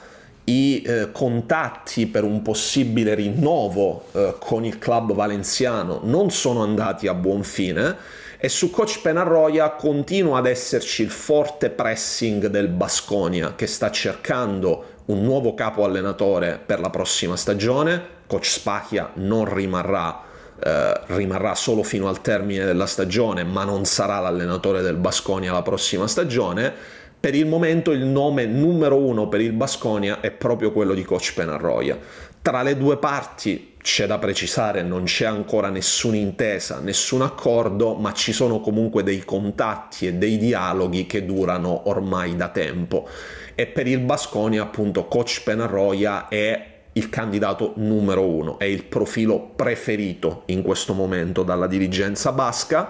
i 0.44 0.82
eh, 0.82 1.10
contatti 1.14 2.06
per 2.08 2.26
un 2.26 2.42
possibile 2.42 3.14
rinnovo 3.14 4.08
eh, 4.12 4.36
con 4.40 4.66
il 4.66 4.78
club 4.78 5.14
valenziano 5.14 6.02
non 6.04 6.32
sono 6.32 6.64
andati 6.64 7.08
a 7.08 7.14
buon 7.14 7.44
fine 7.44 8.18
e 8.42 8.48
su 8.48 8.70
coach 8.70 9.02
Penarroia 9.02 9.72
continua 9.72 10.38
ad 10.38 10.48
esserci 10.48 11.02
il 11.02 11.10
forte 11.10 11.70
pressing 11.70 12.48
del 12.48 12.70
Basconia 12.70 13.54
che 13.54 13.68
sta 13.68 13.92
cercando 13.92 14.98
un 15.08 15.22
nuovo 15.24 15.54
capo 15.54 15.84
allenatore 15.84 16.58
per 16.66 16.80
la 16.80 16.90
prossima 16.90 17.36
stagione. 17.36 18.18
Coach 18.28 18.46
Spacchia 18.46 19.12
non 19.16 19.54
rimarrà, 19.54 20.22
eh, 20.64 21.02
rimarrà 21.08 21.54
solo 21.54 21.84
fino 21.84 22.08
al 22.08 22.22
termine 22.22 22.64
della 22.64 22.86
stagione, 22.86 23.44
ma 23.44 23.66
non 23.66 23.84
sarà 23.84 24.20
l'allenatore 24.20 24.82
del 24.82 24.96
Basconia 24.96 25.52
la 25.52 25.62
prossima 25.62 26.08
stagione. 26.08 26.74
Per 27.20 27.36
il 27.36 27.46
momento 27.46 27.92
il 27.92 28.06
nome 28.06 28.46
numero 28.46 28.96
uno 28.96 29.28
per 29.28 29.42
il 29.42 29.52
Basconia 29.52 30.22
è 30.22 30.32
proprio 30.32 30.72
quello 30.72 30.94
di 30.94 31.04
coach 31.04 31.34
Penarroia. 31.34 31.98
Tra 32.42 32.62
le 32.62 32.78
due 32.78 32.96
parti 32.96 33.69
c'è 33.82 34.06
da 34.08 34.18
precisare, 34.20 34.84
non 34.84 35.04
c'è 35.04 35.26
ancora 35.26 35.70
nessuna 35.70 36.18
intesa, 36.18 36.80
nessun 36.80 37.22
accordo, 37.22 37.96
ma 37.96 38.12
ci 38.14 38.34
sono 38.34 38.60
comunque 38.60 39.04
dei 39.04 39.24
contatti 39.24 40.08
e 40.08 40.14
dei 40.14 40.38
dialoghi 40.38 41.06
che 41.06 41.26
durano 41.26 41.88
ormai 41.90 42.36
da 42.36 42.50
tempo. 42.50 43.08
E 43.56 43.68
per 43.68 43.88
il 43.88 44.00
Basconia, 44.00 44.64
appunto, 44.64 45.06
coach 45.06 45.44
Penarroia 45.44 46.28
è 46.28 46.78
il 46.94 47.10
candidato 47.10 47.74
numero 47.78 48.26
uno, 48.26 48.60
è 48.60 48.66
il 48.66 48.84
profilo 48.84 49.40
preferito 49.56 50.44
in 50.48 50.62
questo 50.62 50.94
momento 50.94 51.44
dalla 51.44 51.68
dirigenza 51.68 52.32
basca 52.34 52.90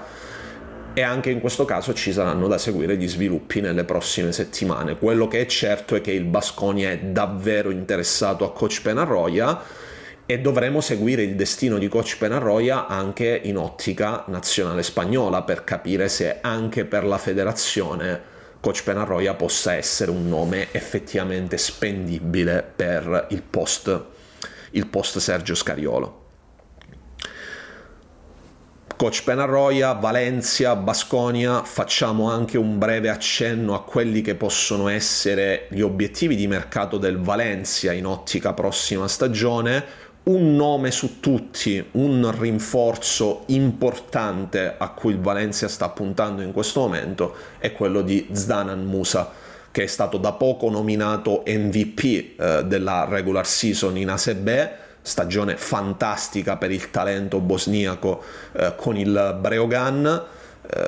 e 0.94 1.02
anche 1.04 1.30
in 1.30 1.40
questo 1.40 1.66
caso 1.66 1.94
ci 1.94 2.12
saranno 2.12 2.48
da 2.48 2.58
seguire 2.58 2.98
gli 2.98 3.08
sviluppi 3.08 3.62
nelle 3.62 3.84
prossime 3.84 4.32
settimane. 4.32 4.98
Quello 4.98 5.28
che 5.28 5.42
è 5.42 5.46
certo 5.46 5.96
è 5.96 6.02
che 6.02 6.12
il 6.12 6.24
Basconia 6.24 6.90
è 6.90 6.98
davvero 6.98 7.70
interessato 7.70 8.44
a 8.44 8.52
coach 8.52 8.82
Penarroia 8.82 9.62
e 10.32 10.40
dovremo 10.40 10.80
seguire 10.80 11.24
il 11.24 11.34
destino 11.34 11.80
di 11.80 11.88
coach 11.88 12.18
Penarroia 12.20 12.86
anche 12.86 13.42
in 13.46 13.58
ottica 13.58 14.26
nazionale 14.28 14.84
spagnola 14.84 15.42
per 15.42 15.64
capire 15.64 16.08
se 16.08 16.38
anche 16.42 16.86
per 16.86 17.04
la 17.04 17.18
federazione 17.18 18.22
coach 18.60 18.84
Penarroia 18.84 19.34
possa 19.34 19.74
essere 19.74 20.12
un 20.12 20.30
nome 20.30 20.68
effettivamente 20.72 21.58
spendibile 21.58 22.62
per 22.76 23.26
il 23.32 23.42
post, 23.42 24.04
il 24.72 24.86
post 24.86 25.18
Sergio 25.18 25.56
Scariolo. 25.56 26.18
Coach 28.96 29.24
Penarroia, 29.24 29.94
Valencia, 29.94 30.76
Basconia, 30.76 31.64
facciamo 31.64 32.30
anche 32.30 32.58
un 32.58 32.78
breve 32.78 33.08
accenno 33.08 33.74
a 33.74 33.84
quelli 33.84 34.20
che 34.20 34.36
possono 34.36 34.90
essere 34.90 35.68
gli 35.70 35.80
obiettivi 35.80 36.36
di 36.36 36.48
mercato 36.48 36.98
del 36.98 37.18
Valencia 37.18 37.94
in 37.94 38.06
ottica 38.06 38.54
prossima 38.54 39.08
stagione, 39.08 40.09
un 40.24 40.56
nome 40.56 40.92
su 40.92 41.20
tutti, 41.20 41.84
un 41.92 42.34
rinforzo 42.38 43.44
importante 43.48 44.76
a 44.78 44.90
cui 44.90 45.14
il 45.14 45.20
Valencia 45.20 45.68
sta 45.68 45.90
puntando 45.90 46.42
in 46.42 46.52
questo 46.52 46.82
momento 46.82 47.36
è 47.58 47.72
quello 47.72 48.02
di 48.02 48.28
Zdanan 48.32 48.84
Musa 48.84 49.32
che 49.72 49.84
è 49.84 49.88
stato 49.88 50.18
da 50.18 50.34
poco 50.34 50.70
nominato 50.70 51.44
MVP 51.46 52.04
eh, 52.40 52.64
della 52.66 53.06
regular 53.08 53.46
season 53.46 53.98
in 53.98 54.10
ASB, 54.10 54.50
stagione 55.02 55.58
fantastica 55.58 56.58
per 56.58 56.72
il 56.72 56.90
talento 56.90 57.40
bosniaco 57.40 58.24
eh, 58.54 58.74
con 58.76 58.98
il 58.98 59.38
Breogan 59.40 60.38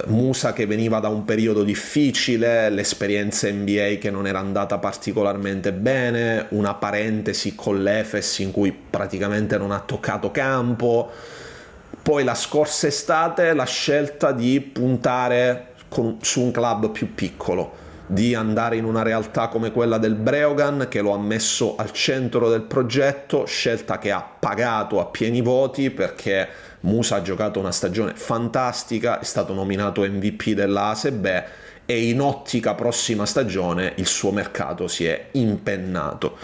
Musa 0.08 0.54
che 0.54 0.68
veniva 0.68 1.00
da 1.00 1.08
un 1.08 1.26
periodo 1.26 1.64
difficile, 1.64 2.70
l'esperienza 2.70 3.50
NBA 3.52 3.98
che 4.00 4.12
non 4.12 4.28
era 4.28 4.38
andata 4.38 4.78
particolarmente 4.78 5.74
bene, 5.74 6.46
una 6.50 6.76
parentesi 6.76 7.56
con 7.56 7.82
l'Efes 7.82 8.40
in 8.40 8.52
cui 8.52 8.72
praticamente 8.72 9.58
non 9.58 9.72
ha 9.72 9.80
toccato 9.80 10.30
campo. 10.30 11.10
Poi 12.02 12.24
la 12.24 12.36
scorsa 12.36 12.88
estate 12.88 13.54
la 13.54 13.66
scelta 13.66 14.32
di 14.32 14.60
puntare 14.62 15.74
con, 15.90 16.18
su 16.22 16.42
un 16.42 16.52
club 16.52 16.92
più 16.92 17.16
piccolo, 17.16 17.74
di 18.12 18.36
andare 18.36 18.76
in 18.76 18.84
una 18.84 19.04
realtà 19.04 19.48
come 19.48 19.72
quella 19.72 19.98
del 19.98 20.16
Breogan 20.16 20.88
che 20.90 21.00
lo 21.00 21.14
ha 21.14 21.18
messo 21.18 21.78
al 21.78 21.94
centro 21.94 22.50
del 22.50 22.64
progetto, 22.64 23.46
scelta 23.46 24.00
che 24.00 24.12
ha 24.12 24.22
pagato 24.22 25.00
a 25.00 25.06
pieni 25.06 25.40
voti 25.40 25.90
perché 25.92 26.46
Musa 26.82 27.16
ha 27.16 27.22
giocato 27.22 27.60
una 27.60 27.72
stagione 27.72 28.12
fantastica, 28.14 29.22
è 29.22 29.24
stato 29.24 29.54
nominato 29.54 30.02
MVP 30.02 30.50
dell'ASB 30.50 31.26
e 31.86 32.10
in 32.10 32.20
ottica 32.20 32.76
prossima 32.76 33.26
stagione 33.26 33.94
il 33.96 34.08
suo 34.08 34.32
mercato 34.32 34.90
si 34.90 35.06
è 35.06 35.28
impennato. 35.32 36.38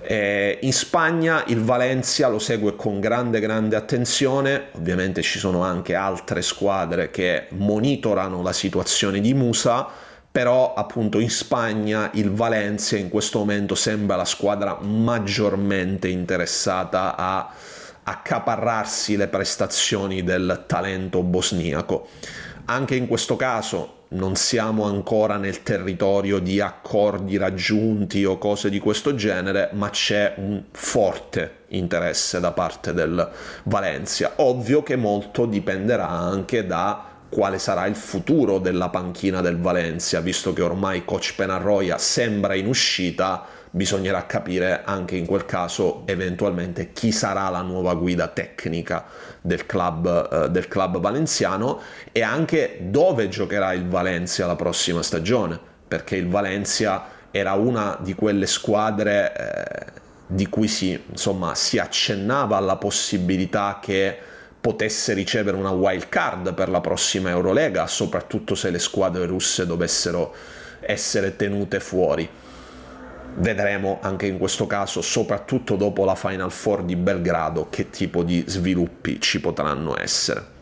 Eh, 0.00 0.58
in 0.62 0.72
Spagna 0.72 1.44
il 1.48 1.60
Valencia 1.60 2.28
lo 2.28 2.38
segue 2.38 2.76
con 2.76 2.98
grande 2.98 3.40
grande 3.40 3.76
attenzione, 3.76 4.68
ovviamente 4.72 5.20
ci 5.20 5.38
sono 5.38 5.62
anche 5.62 5.94
altre 5.94 6.40
squadre 6.40 7.10
che 7.10 7.48
monitorano 7.50 8.42
la 8.42 8.52
situazione 8.54 9.20
di 9.20 9.34
Musa, 9.34 10.03
però 10.34 10.74
appunto 10.74 11.20
in 11.20 11.30
Spagna 11.30 12.10
il 12.14 12.32
Valencia 12.32 12.96
in 12.96 13.08
questo 13.08 13.38
momento 13.38 13.76
sembra 13.76 14.16
la 14.16 14.24
squadra 14.24 14.76
maggiormente 14.80 16.08
interessata 16.08 17.14
a 17.14 17.52
accaparrarsi 18.02 19.14
le 19.16 19.28
prestazioni 19.28 20.24
del 20.24 20.64
talento 20.66 21.22
bosniaco. 21.22 22.08
Anche 22.64 22.96
in 22.96 23.06
questo 23.06 23.36
caso 23.36 24.06
non 24.08 24.34
siamo 24.34 24.86
ancora 24.86 25.36
nel 25.36 25.62
territorio 25.62 26.40
di 26.40 26.60
accordi 26.60 27.36
raggiunti 27.36 28.24
o 28.24 28.36
cose 28.36 28.70
di 28.70 28.80
questo 28.80 29.14
genere, 29.14 29.70
ma 29.74 29.88
c'è 29.90 30.34
un 30.38 30.64
forte 30.72 31.58
interesse 31.68 32.40
da 32.40 32.50
parte 32.50 32.92
del 32.92 33.30
Valencia. 33.62 34.32
Ovvio 34.36 34.82
che 34.82 34.96
molto 34.96 35.46
dipenderà 35.46 36.08
anche 36.08 36.66
da 36.66 37.12
quale 37.28 37.58
sarà 37.58 37.86
il 37.86 37.96
futuro 37.96 38.58
della 38.58 38.90
panchina 38.90 39.40
del 39.40 39.58
Valencia, 39.58 40.20
visto 40.20 40.52
che 40.52 40.62
ormai 40.62 41.04
coach 41.04 41.34
Penarroia 41.34 41.98
sembra 41.98 42.54
in 42.54 42.66
uscita 42.66 43.46
bisognerà 43.74 44.24
capire 44.24 44.82
anche 44.84 45.16
in 45.16 45.26
quel 45.26 45.46
caso 45.46 46.02
eventualmente 46.06 46.92
chi 46.92 47.10
sarà 47.10 47.48
la 47.48 47.60
nuova 47.60 47.94
guida 47.94 48.28
tecnica 48.28 49.04
del 49.40 49.66
club, 49.66 50.28
eh, 50.32 50.48
del 50.50 50.68
club 50.68 51.00
valenziano 51.00 51.80
e 52.12 52.22
anche 52.22 52.78
dove 52.82 53.28
giocherà 53.28 53.72
il 53.72 53.88
Valencia 53.88 54.46
la 54.46 54.54
prossima 54.54 55.02
stagione, 55.02 55.58
perché 55.88 56.14
il 56.14 56.28
Valencia 56.28 57.06
era 57.32 57.54
una 57.54 57.98
di 58.00 58.14
quelle 58.14 58.46
squadre 58.46 59.32
eh, 59.36 60.00
di 60.28 60.48
cui 60.48 60.68
si, 60.68 61.02
insomma, 61.10 61.56
si 61.56 61.78
accennava 61.78 62.56
alla 62.56 62.76
possibilità 62.76 63.80
che 63.82 64.18
potesse 64.64 65.12
ricevere 65.12 65.58
una 65.58 65.72
wild 65.72 66.08
card 66.08 66.54
per 66.54 66.70
la 66.70 66.80
prossima 66.80 67.28
Eurolega, 67.28 67.86
soprattutto 67.86 68.54
se 68.54 68.70
le 68.70 68.78
squadre 68.78 69.26
russe 69.26 69.66
dovessero 69.66 70.34
essere 70.80 71.36
tenute 71.36 71.80
fuori 71.80 72.26
vedremo 73.36 73.98
anche 74.00 74.26
in 74.26 74.38
questo 74.38 74.66
caso, 74.66 75.02
soprattutto 75.02 75.76
dopo 75.76 76.06
la 76.06 76.14
Final 76.14 76.50
Four 76.50 76.84
di 76.84 76.96
Belgrado, 76.96 77.66
che 77.68 77.90
tipo 77.90 78.22
di 78.22 78.42
sviluppi 78.46 79.20
ci 79.20 79.38
potranno 79.38 80.00
essere. 80.00 80.52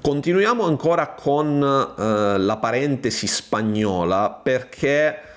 Continuiamo 0.00 0.64
ancora 0.64 1.10
con 1.10 1.62
eh, 1.62 2.38
la 2.38 2.56
parentesi 2.56 3.28
spagnola 3.28 4.30
perché 4.30 5.33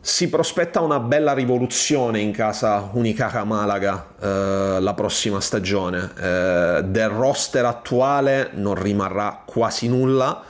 si 0.00 0.28
prospetta 0.28 0.80
una 0.80 0.98
bella 0.98 1.34
rivoluzione 1.34 2.20
in 2.20 2.32
casa 2.32 2.90
Unicaja 2.92 3.44
Malaga 3.44 4.08
eh, 4.20 4.78
la 4.80 4.94
prossima 4.94 5.40
stagione. 5.40 6.10
Eh, 6.18 6.82
del 6.84 7.08
roster 7.08 7.64
attuale 7.64 8.50
non 8.54 8.74
rimarrà 8.74 9.42
quasi 9.44 9.88
nulla 9.88 10.42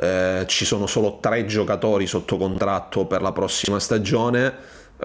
eh, 0.00 0.44
ci 0.46 0.64
sono 0.64 0.86
solo 0.86 1.18
tre 1.20 1.44
giocatori 1.44 2.06
sotto 2.06 2.36
contratto 2.36 3.06
per 3.06 3.20
la 3.20 3.32
prossima 3.32 3.80
stagione, 3.80 4.42
in 4.42 4.52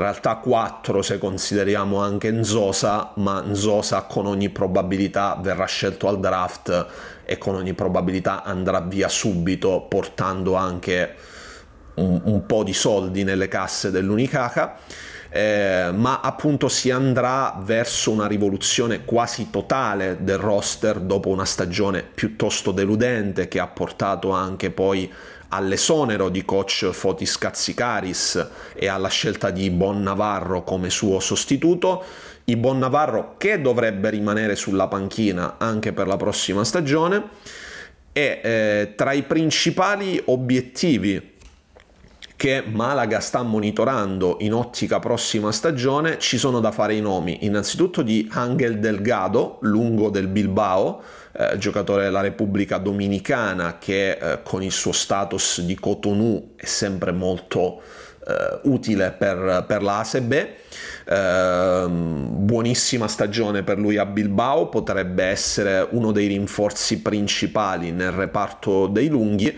realtà 0.02 0.36
quattro 0.36 1.02
se 1.02 1.18
consideriamo 1.18 2.00
anche 2.00 2.32
Nzosa, 2.32 3.14
ma 3.16 3.42
Nzosa 3.42 4.04
con 4.04 4.28
ogni 4.28 4.50
probabilità 4.50 5.40
verrà 5.42 5.66
scelto 5.66 6.08
al 6.08 6.20
draft 6.20 6.86
e 7.26 7.38
con 7.40 7.56
ogni 7.56 7.74
probabilità 7.74 8.44
andrà 8.44 8.82
via 8.82 9.08
subito 9.08 9.88
portando 9.90 10.54
anche 10.54 11.16
un, 11.96 12.22
un 12.24 12.46
po' 12.46 12.64
di 12.64 12.74
soldi 12.74 13.24
nelle 13.24 13.48
casse 13.48 13.92
dell'Unicaca. 13.92 14.78
eh, 15.36 15.90
ma 15.92 16.20
appunto 16.22 16.70
si 16.70 16.92
andrà 16.92 17.60
verso 17.64 18.12
una 18.12 18.28
rivoluzione 18.28 19.04
quasi 19.04 19.50
totale 19.50 20.18
del 20.22 20.38
roster 20.38 21.00
dopo 21.00 21.30
una 21.30 21.46
stagione 21.46 22.04
piuttosto 22.04 22.72
deludente 22.72 23.48
che 23.48 23.60
ha 23.60 23.66
portato 23.66 24.30
anche 24.30 24.70
poi 24.70 25.12
all'esonero 25.50 26.30
di 26.30 26.46
coach 26.46 26.90
Fotis 26.92 27.38
Katsikaris 27.40 28.48
e 28.76 28.88
alla 28.88 29.08
scelta 29.08 29.50
di 29.50 29.72
Bon 29.72 30.02
Navarro 30.02 30.64
come 30.64 30.92
suo 30.92 31.20
sostituto. 31.20 32.04
Ibon 32.46 32.78
Navarro 32.78 33.36
che 33.38 33.62
dovrebbe 33.62 34.10
rimanere 34.10 34.56
sulla 34.56 34.88
panchina 34.88 35.56
anche 35.58 35.94
per 35.94 36.08
la 36.08 36.18
prossima 36.18 36.64
stagione 36.64 37.24
e 38.12 38.42
eh, 38.44 38.94
tra 38.96 39.14
i 39.14 39.24
principali 39.24 40.22
obiettivi 40.26 41.33
che 42.44 42.62
Malaga 42.66 43.22
sta 43.22 43.42
monitorando 43.42 44.36
in 44.42 44.52
ottica 44.52 45.00
prossima 45.00 45.54
stagione 45.54 46.20
ci 46.20 46.38
sono 46.38 46.60
da 46.60 46.74
fare 46.74 46.94
i 46.94 47.00
nomi 47.00 47.46
innanzitutto 47.46 48.02
di 48.02 48.28
Angel 48.34 48.80
Delgado, 48.80 49.60
lungo 49.62 50.10
del 50.10 50.28
Bilbao, 50.28 51.02
eh, 51.32 51.58
giocatore 51.58 52.04
della 52.04 52.20
Repubblica 52.20 52.80
Dominicana 52.80 53.78
che 53.78 54.12
eh, 54.12 54.40
con 54.44 54.62
il 54.62 54.74
suo 54.74 54.92
status 54.92 55.62
di 55.62 55.76
Cotonou 55.76 56.56
è 56.58 56.66
sempre 56.66 57.14
molto 57.14 57.82
eh, 58.28 58.60
utile 58.64 59.16
per, 59.18 59.64
per 59.66 59.82
la 59.82 60.00
ASB. 60.00 60.34
Eh, 60.34 61.86
buonissima 61.88 63.08
stagione 63.08 63.64
per 63.64 63.80
lui 63.80 63.96
a 63.96 64.06
Bilbao, 64.06 64.68
potrebbe 64.68 65.24
essere 65.24 65.88
uno 65.92 66.12
dei 66.12 66.28
rinforzi 66.28 67.02
principali 67.02 67.92
nel 67.92 68.12
reparto 68.12 68.88
dei 68.88 69.08
lunghi. 69.08 69.58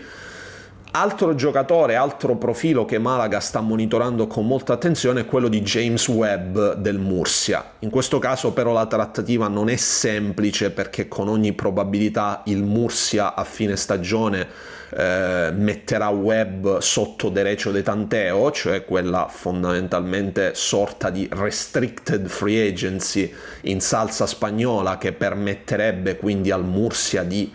Altro 0.98 1.34
giocatore, 1.34 1.94
altro 1.94 2.36
profilo 2.36 2.86
che 2.86 2.98
Malaga 2.98 3.38
sta 3.38 3.60
monitorando 3.60 4.26
con 4.26 4.46
molta 4.46 4.72
attenzione 4.72 5.20
è 5.20 5.26
quello 5.26 5.48
di 5.48 5.60
James 5.60 6.08
Webb 6.08 6.72
del 6.76 6.98
Mursia. 6.98 7.72
In 7.80 7.90
questo 7.90 8.18
caso 8.18 8.54
però 8.54 8.72
la 8.72 8.86
trattativa 8.86 9.46
non 9.46 9.68
è 9.68 9.76
semplice 9.76 10.70
perché 10.70 11.06
con 11.06 11.28
ogni 11.28 11.52
probabilità 11.52 12.40
il 12.46 12.62
Mursia 12.62 13.34
a 13.34 13.44
fine 13.44 13.76
stagione 13.76 14.48
eh, 14.88 15.50
metterà 15.54 16.08
Webb 16.08 16.78
sotto 16.78 17.28
derecho 17.28 17.72
de 17.72 17.82
tanteo, 17.82 18.50
cioè 18.50 18.86
quella 18.86 19.26
fondamentalmente 19.28 20.54
sorta 20.54 21.10
di 21.10 21.28
restricted 21.30 22.26
free 22.26 22.68
agency 22.68 23.30
in 23.64 23.82
salsa 23.82 24.24
spagnola 24.24 24.96
che 24.96 25.12
permetterebbe 25.12 26.16
quindi 26.16 26.50
al 26.50 26.64
Mursia 26.64 27.22
di 27.22 27.52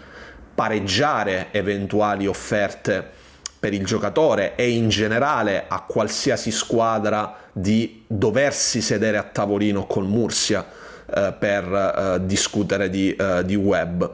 pareggiare 0.54 1.48
eventuali 1.50 2.28
offerte 2.28 3.21
per 3.62 3.74
il 3.76 3.86
giocatore 3.86 4.56
e 4.56 4.72
in 4.72 4.90
generale 4.90 5.66
a 5.68 5.84
qualsiasi 5.84 6.50
squadra 6.50 7.36
di 7.54 8.06
doversi 8.08 8.82
sedere 8.82 9.18
a 9.18 9.24
tavolino 9.24 9.86
col 9.86 10.08
Mursia 10.08 10.66
eh, 11.06 11.32
per 11.38 11.66
eh, 11.72 12.26
discutere 12.26 12.90
di, 12.90 13.16
eh, 13.16 13.46
di 13.46 13.54
web. 13.54 14.12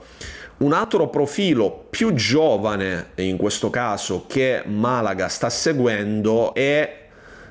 Un 0.57 0.73
altro 0.73 1.07
profilo 1.07 1.86
più 1.89 2.13
giovane 2.13 3.12
in 3.15 3.38
questo 3.38 3.69
caso 3.69 4.25
che 4.27 4.63
Malaga 4.65 5.29
sta 5.29 5.49
seguendo 5.49 6.53
è 6.53 7.05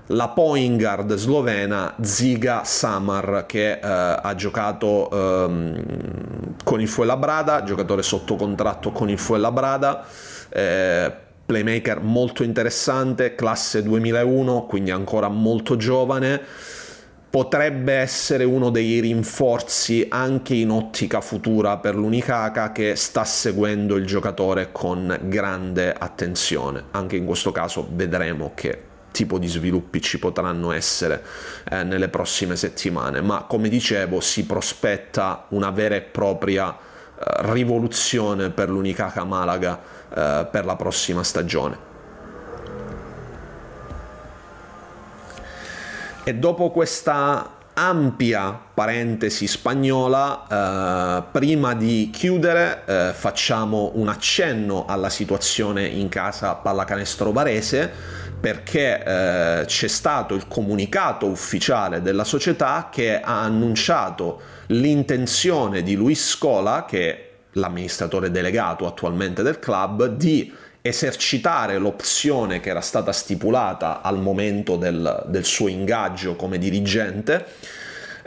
la 0.09 0.29
point 0.29 0.79
guard 0.79 1.15
slovena 1.15 1.95
Ziga 2.03 2.63
Samar 2.65 3.45
che 3.47 3.73
eh, 3.73 3.79
ha 3.81 4.35
giocato 4.35 5.11
ehm, 5.11 6.57
con 6.63 6.81
il 6.83 6.89
Fuenlabrada, 6.89 7.63
giocatore 7.63 8.03
sotto 8.03 8.37
contratto 8.37 8.93
con 8.93 9.09
il 9.09 9.19
Fuenlabrada, 9.19 10.05
eh, 10.51 11.13
playmaker 11.47 12.03
molto 12.03 12.43
interessante, 12.43 13.37
classe 13.37 13.83
2001, 13.83 14.67
quindi 14.67 14.91
ancora 14.91 15.29
molto 15.29 15.77
giovane. 15.77 16.41
Potrebbe 17.29 17.93
essere 17.93 18.45
uno 18.45 18.71
dei 18.71 18.99
rinforzi 19.01 20.07
anche 20.09 20.55
in 20.55 20.71
ottica 20.71 21.21
futura 21.21 21.77
per 21.77 21.95
l'Unicaca 21.95 22.73
che 22.73 22.97
sta 22.97 23.25
seguendo 23.25 23.97
il 23.97 24.07
giocatore 24.07 24.73
con 24.73 25.17
grande 25.25 25.93
attenzione. 25.93 26.85
Anche 26.93 27.17
in 27.17 27.27
questo 27.27 27.53
caso 27.53 27.87
vedremo 27.91 28.53
che 28.55 28.95
tipo 29.17 29.39
di 29.39 29.47
sviluppi 29.47 30.03
ci 30.03 30.19
potranno 30.19 30.73
essere 30.73 31.23
eh, 31.71 31.83
nelle 31.85 32.09
prossime 32.09 32.55
settimane, 32.55 33.23
ma 33.23 33.45
come 33.45 33.71
dicevo 33.71 34.21
si 34.21 34.45
prospetta 34.45 35.47
una 35.51 35.71
vera 35.71 35.95
e 35.95 36.03
propria 36.03 36.71
eh, 36.71 37.23
rivoluzione 37.53 38.51
per 38.51 38.69
l'Unicaca 38.69 39.25
Malaga 39.25 39.96
eh, 40.15 40.47
per 40.51 40.65
la 40.65 40.77
prossima 40.77 41.23
stagione. 41.23 41.95
E 46.25 46.35
dopo 46.35 46.71
questa 46.71 47.51
ampia 47.75 48.59
parentesi 48.75 49.47
spagnola, 49.47 50.47
eh, 50.49 51.23
prima 51.31 51.75
di 51.75 52.11
chiudere 52.13 52.83
eh, 52.87 53.13
facciamo 53.15 53.93
un 53.95 54.09
accenno 54.09 54.87
alla 54.87 55.11
situazione 55.11 55.87
in 55.87 56.09
casa 56.09 56.55
pallacanestro 56.55 57.33
Varese 57.33 57.93
perché 58.41 59.03
eh, 59.03 59.65
c'è 59.67 59.89
stato 59.89 60.35
il 60.35 60.47
comunicato 60.49 61.27
ufficiale 61.27 62.03
della 62.03 62.25
società 62.25 62.89
che 62.91 63.21
ha 63.21 63.43
annunciato 63.43 64.41
l'intenzione 64.69 65.83
di 65.83 65.95
Luis 65.95 66.29
Scola, 66.29 66.85
che 66.87 67.36
l'amministratore 67.57 68.31
delegato 68.31 68.87
attualmente 68.87 69.43
del 69.43 69.59
club, 69.59 70.07
di 70.07 70.53
esercitare 70.81 71.79
l'opzione 71.79 72.61
che 72.61 72.71
era 72.71 72.81
stata 72.81 73.13
stipulata 73.13 74.03
al 74.03 74.21
momento 74.21 74.77
del, 74.77 75.25
del 75.27 75.45
suo 75.45 75.69
ingaggio 75.69 76.37
come 76.37 76.59
dirigente 76.59 77.45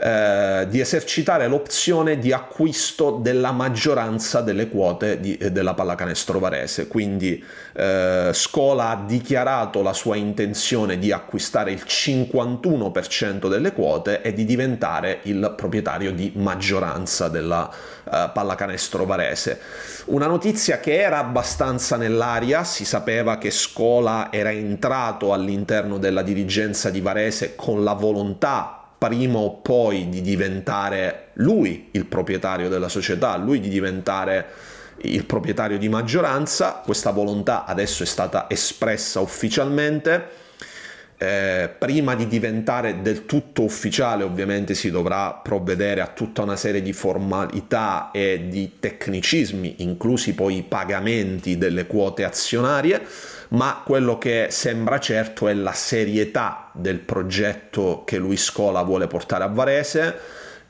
eh, 0.02 0.66
di 0.70 0.80
esercitare 0.80 1.46
l'opzione 1.46 2.18
di 2.18 2.32
acquisto 2.32 3.18
della 3.20 3.52
maggioranza 3.52 4.40
delle 4.40 4.70
quote 4.70 5.20
di, 5.20 5.36
eh, 5.36 5.52
della 5.52 5.74
pallacanestro 5.74 6.38
varese. 6.38 6.88
Quindi 6.88 7.44
eh, 7.74 8.30
Scola 8.32 8.88
ha 8.88 9.04
dichiarato 9.06 9.82
la 9.82 9.92
sua 9.92 10.16
intenzione 10.16 10.98
di 10.98 11.12
acquistare 11.12 11.72
il 11.72 11.82
51% 11.86 13.46
delle 13.48 13.72
quote 13.72 14.22
e 14.22 14.32
di 14.32 14.46
diventare 14.46 15.18
il 15.24 15.52
proprietario 15.54 16.12
di 16.12 16.32
maggioranza 16.36 17.28
della 17.28 17.70
eh, 17.70 18.30
pallacanestro 18.32 19.04
varese. 19.04 19.60
Una 20.06 20.26
notizia 20.26 20.80
che 20.80 20.98
era 20.98 21.18
abbastanza 21.18 21.96
nell'aria, 21.96 22.64
si 22.64 22.86
sapeva 22.86 23.36
che 23.36 23.50
Scola 23.50 24.28
era 24.32 24.50
entrato 24.50 25.34
all'interno 25.34 25.98
della 25.98 26.22
dirigenza 26.22 26.88
di 26.88 27.02
Varese 27.02 27.54
con 27.54 27.84
la 27.84 27.92
volontà 27.92 28.79
prima 29.00 29.38
o 29.38 29.56
poi 29.62 30.10
di 30.10 30.20
diventare 30.20 31.28
lui 31.36 31.88
il 31.92 32.04
proprietario 32.04 32.68
della 32.68 32.90
società, 32.90 33.34
lui 33.38 33.58
di 33.58 33.70
diventare 33.70 34.46
il 34.98 35.24
proprietario 35.24 35.78
di 35.78 35.88
maggioranza. 35.88 36.82
Questa 36.84 37.10
volontà 37.10 37.64
adesso 37.64 38.02
è 38.02 38.06
stata 38.06 38.44
espressa 38.50 39.20
ufficialmente. 39.20 40.48
Eh, 41.16 41.70
prima 41.78 42.14
di 42.14 42.26
diventare 42.26 43.00
del 43.00 43.24
tutto 43.24 43.62
ufficiale 43.62 44.22
ovviamente 44.22 44.74
si 44.74 44.90
dovrà 44.90 45.32
provvedere 45.32 46.02
a 46.02 46.06
tutta 46.08 46.42
una 46.42 46.56
serie 46.56 46.82
di 46.82 46.92
formalità 46.92 48.10
e 48.10 48.48
di 48.48 48.72
tecnicismi, 48.80 49.76
inclusi 49.78 50.34
poi 50.34 50.58
i 50.58 50.62
pagamenti 50.62 51.56
delle 51.56 51.86
quote 51.86 52.24
azionarie 52.24 53.00
ma 53.50 53.82
quello 53.84 54.18
che 54.18 54.48
sembra 54.50 54.98
certo 55.00 55.48
è 55.48 55.54
la 55.54 55.72
serietà 55.72 56.70
del 56.72 56.98
progetto 56.98 58.02
che 58.04 58.18
lui 58.18 58.36
Scola 58.36 58.82
vuole 58.82 59.06
portare 59.06 59.44
a 59.44 59.48
Varese. 59.48 60.18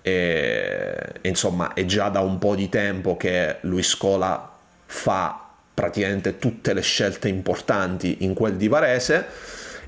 E, 0.03 0.97
insomma, 1.23 1.75
è 1.75 1.85
già 1.85 2.09
da 2.09 2.21
un 2.21 2.39
po' 2.39 2.55
di 2.55 2.69
tempo 2.69 3.17
che 3.17 3.57
lui 3.63 3.83
Scola 3.83 4.51
fa 4.87 5.47
praticamente 5.75 6.39
tutte 6.39 6.73
le 6.73 6.81
scelte 6.81 7.29
importanti 7.29 8.25
in 8.25 8.35
quel 8.35 8.57
di 8.57 8.69
Varese 8.69 9.27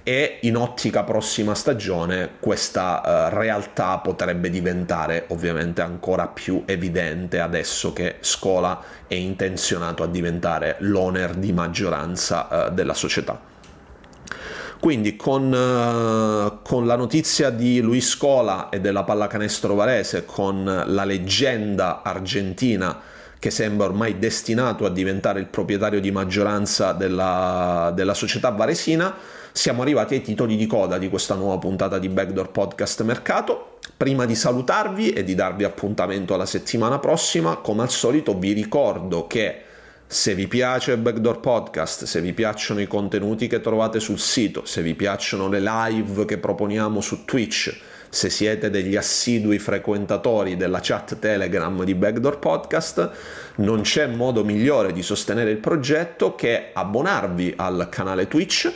e 0.04 0.38
in 0.42 0.56
ottica 0.56 1.04
prossima 1.04 1.54
stagione 1.54 2.30
questa 2.40 3.28
uh, 3.30 3.34
realtà 3.34 3.98
potrebbe 3.98 4.50
diventare 4.50 5.26
ovviamente 5.28 5.80
ancora 5.80 6.26
più 6.26 6.62
evidente 6.66 7.38
adesso 7.38 7.92
che 7.92 8.16
Scola 8.20 8.82
è 9.06 9.14
intenzionato 9.14 10.02
a 10.02 10.08
diventare 10.08 10.76
l'owner 10.80 11.34
di 11.34 11.52
maggioranza 11.52 12.48
uh, 12.50 12.74
della 12.74 12.94
società. 12.94 13.50
Quindi 14.80 15.14
con, 15.14 15.44
uh, 15.52 16.60
con, 16.62 16.86
la 16.86 16.96
notizia 16.96 17.50
di 17.50 17.80
Luis 17.80 18.08
Scola 18.08 18.68
e 18.68 18.80
della 18.80 19.04
pallacanestro 19.04 19.76
varese, 19.76 20.24
con 20.24 20.64
la 20.64 21.04
leggenda 21.04 22.02
argentina 22.02 23.00
che 23.38 23.50
sembra 23.50 23.86
ormai 23.86 24.18
destinato 24.18 24.84
a 24.84 24.90
diventare 24.90 25.38
il 25.38 25.46
proprietario 25.46 26.00
di 26.00 26.10
maggioranza 26.10 26.92
della, 26.92 27.92
della 27.94 28.14
società 28.14 28.50
varesina, 28.50 29.16
siamo 29.52 29.82
arrivati 29.82 30.14
ai 30.14 30.22
titoli 30.22 30.56
di 30.56 30.66
coda 30.66 30.96
di 30.96 31.10
questa 31.10 31.34
nuova 31.34 31.58
puntata 31.58 31.98
di 31.98 32.08
Backdoor 32.08 32.50
Podcast 32.50 33.02
Mercato. 33.02 33.78
Prima 33.96 34.24
di 34.24 34.34
salutarvi 34.34 35.10
e 35.10 35.24
di 35.24 35.34
darvi 35.34 35.64
appuntamento 35.64 36.32
alla 36.34 36.46
settimana 36.46 36.98
prossima, 36.98 37.56
come 37.56 37.82
al 37.82 37.90
solito 37.90 38.36
vi 38.36 38.52
ricordo 38.52 39.26
che 39.26 39.64
Se 40.12 40.34
vi 40.34 40.46
piace 40.46 40.98
Backdoor 40.98 41.40
Podcast, 41.40 42.04
se 42.04 42.20
vi 42.20 42.34
piacciono 42.34 42.80
i 42.80 42.86
contenuti 42.86 43.46
che 43.46 43.62
trovate 43.62 43.98
sul 43.98 44.18
sito, 44.18 44.66
se 44.66 44.82
vi 44.82 44.94
piacciono 44.94 45.48
le 45.48 45.58
live 45.58 46.26
che 46.26 46.36
proponiamo 46.36 47.00
su 47.00 47.24
Twitch, 47.24 47.74
se 48.10 48.28
siete 48.28 48.68
degli 48.68 48.94
assidui 48.94 49.58
frequentatori 49.58 50.58
della 50.58 50.80
chat 50.82 51.18
Telegram 51.18 51.82
di 51.82 51.94
Backdoor 51.94 52.38
Podcast, 52.38 53.10
non 53.56 53.80
c'è 53.80 54.06
modo 54.06 54.44
migliore 54.44 54.92
di 54.92 55.02
sostenere 55.02 55.50
il 55.50 55.56
progetto 55.56 56.34
che 56.34 56.72
abbonarvi 56.74 57.54
al 57.56 57.88
canale 57.90 58.28
Twitch. 58.28 58.70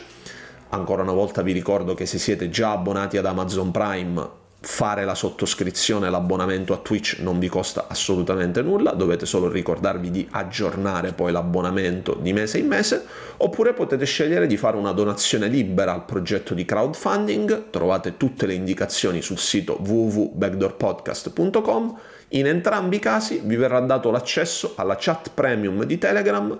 Ancora 0.69 1.01
una 1.01 1.13
volta 1.13 1.41
vi 1.41 1.53
ricordo 1.53 1.93
che 1.93 2.05
se 2.05 2.17
siete 2.17 2.49
già 2.49 2.71
abbonati 2.71 3.15
ad 3.17 3.25
Amazon 3.25 3.71
Prime 3.71 4.45
fare 4.59 5.05
la 5.05 5.15
sottoscrizione, 5.15 6.09
l'abbonamento 6.09 6.73
a 6.73 6.77
Twitch 6.77 7.19
non 7.19 7.39
vi 7.39 7.47
costa 7.47 7.85
assolutamente 7.87 8.61
nulla, 8.61 8.91
dovete 8.91 9.25
solo 9.25 9.49
ricordarvi 9.49 10.11
di 10.11 10.27
aggiornare 10.29 11.13
poi 11.13 11.31
l'abbonamento 11.31 12.15
di 12.15 12.33
mese 12.33 12.57
in 12.57 12.67
mese, 12.67 13.05
oppure 13.37 13.71
potete 13.73 14.05
scegliere 14.05 14.45
di 14.45 14.57
fare 14.57 14.75
una 14.75 14.91
donazione 14.91 15.47
libera 15.47 15.93
al 15.93 16.03
progetto 16.03 16.53
di 16.53 16.65
crowdfunding, 16.65 17.69
trovate 17.69 18.17
tutte 18.17 18.45
le 18.45 18.55
indicazioni 18.55 19.21
sul 19.21 19.37
sito 19.37 19.77
www.backdoorpodcast.com 19.79 21.99
in 22.29 22.45
entrambi 22.45 22.97
i 22.97 22.99
casi 22.99 23.41
vi 23.43 23.55
verrà 23.55 23.79
dato 23.79 24.11
l'accesso 24.11 24.73
alla 24.75 24.97
chat 24.99 25.31
premium 25.33 25.83
di 25.83 25.97
Telegram 25.97 26.59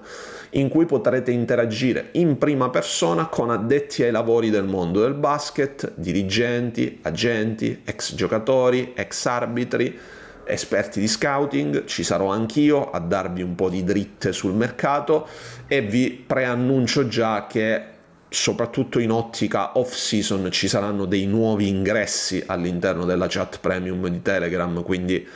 in 0.52 0.70
cui 0.70 0.86
potrete 0.86 1.32
interagire 1.32 2.10
in 2.14 2.38
prima 2.38 2.70
persona 2.70 3.26
con 3.26 3.50
addetti 3.50 4.04
ai 4.04 4.12
lavori 4.12 4.50
del 4.50 4.64
mondo 4.64 5.02
del 5.02 5.14
basket, 5.14 5.92
dirigenti, 5.96 7.00
agenti, 7.02 7.82
ex 7.84 8.16
giocatori, 8.16 8.94
ex 8.96 9.26
arbitri, 9.26 10.00
esperti 10.46 11.02
di 11.02 11.08
scouting, 11.08 11.84
ci 11.84 12.04
sarò 12.04 12.30
anch'io 12.30 12.90
a 12.90 13.00
darvi 13.00 13.42
un 13.42 13.56
po' 13.56 13.70
di 13.70 13.84
dritte 13.84 14.32
sul 14.32 14.54
mercato 14.54 15.28
e 15.68 15.82
vi 15.82 16.12
preannuncio 16.12 17.08
già 17.10 17.46
che 17.46 17.96
soprattutto 18.30 19.00
in 19.00 19.12
ottica 19.12 19.78
off 19.78 19.94
season 19.94 20.50
ci 20.52 20.68
saranno 20.68 21.06
dei 21.06 21.26
nuovi 21.26 21.70
ingressi 21.70 22.44
all'interno 22.46 23.06
della 23.06 23.28
chat 23.28 23.60
premium 23.60 24.08
di 24.08 24.22
Telegram, 24.22 24.82
quindi 24.84 25.28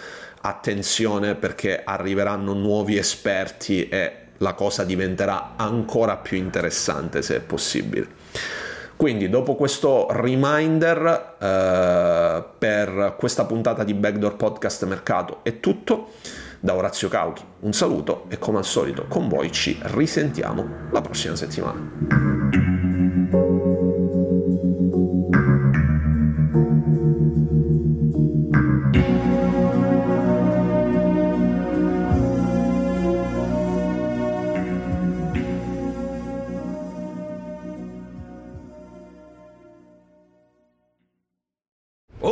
attenzione 0.42 1.36
perché 1.36 1.82
arriveranno 1.84 2.54
nuovi 2.54 2.98
esperti 2.98 3.88
e 3.88 4.16
la 4.38 4.54
cosa 4.54 4.84
diventerà 4.84 5.54
ancora 5.56 6.18
più 6.18 6.38
interessante 6.38 7.22
se 7.22 7.38
è 7.38 7.40
possibile. 7.40 8.08
Quindi 8.96 9.30
dopo 9.30 9.56
questo 9.56 10.08
reminder 10.12 11.36
eh, 11.40 12.44
per 12.58 13.16
questa 13.18 13.46
puntata 13.46 13.84
di 13.84 13.96
Backdoor 13.96 14.36
Podcast 14.36 14.86
Mercato 14.86 15.40
è 15.44 15.60
tutto. 15.60 16.12
Da 16.64 16.76
Orazio 16.76 17.10
Cauchi 17.10 17.44
un 17.62 17.74
saluto 17.74 18.26
e 18.30 18.38
come 18.38 18.60
al 18.60 18.66
solito 18.66 19.08
con 19.08 19.28
voi 19.28 19.52
ci 19.52 19.80
risentiamo 19.82 20.90
la 20.92 21.02
prossima 21.02 21.36
settimana. 21.36 22.61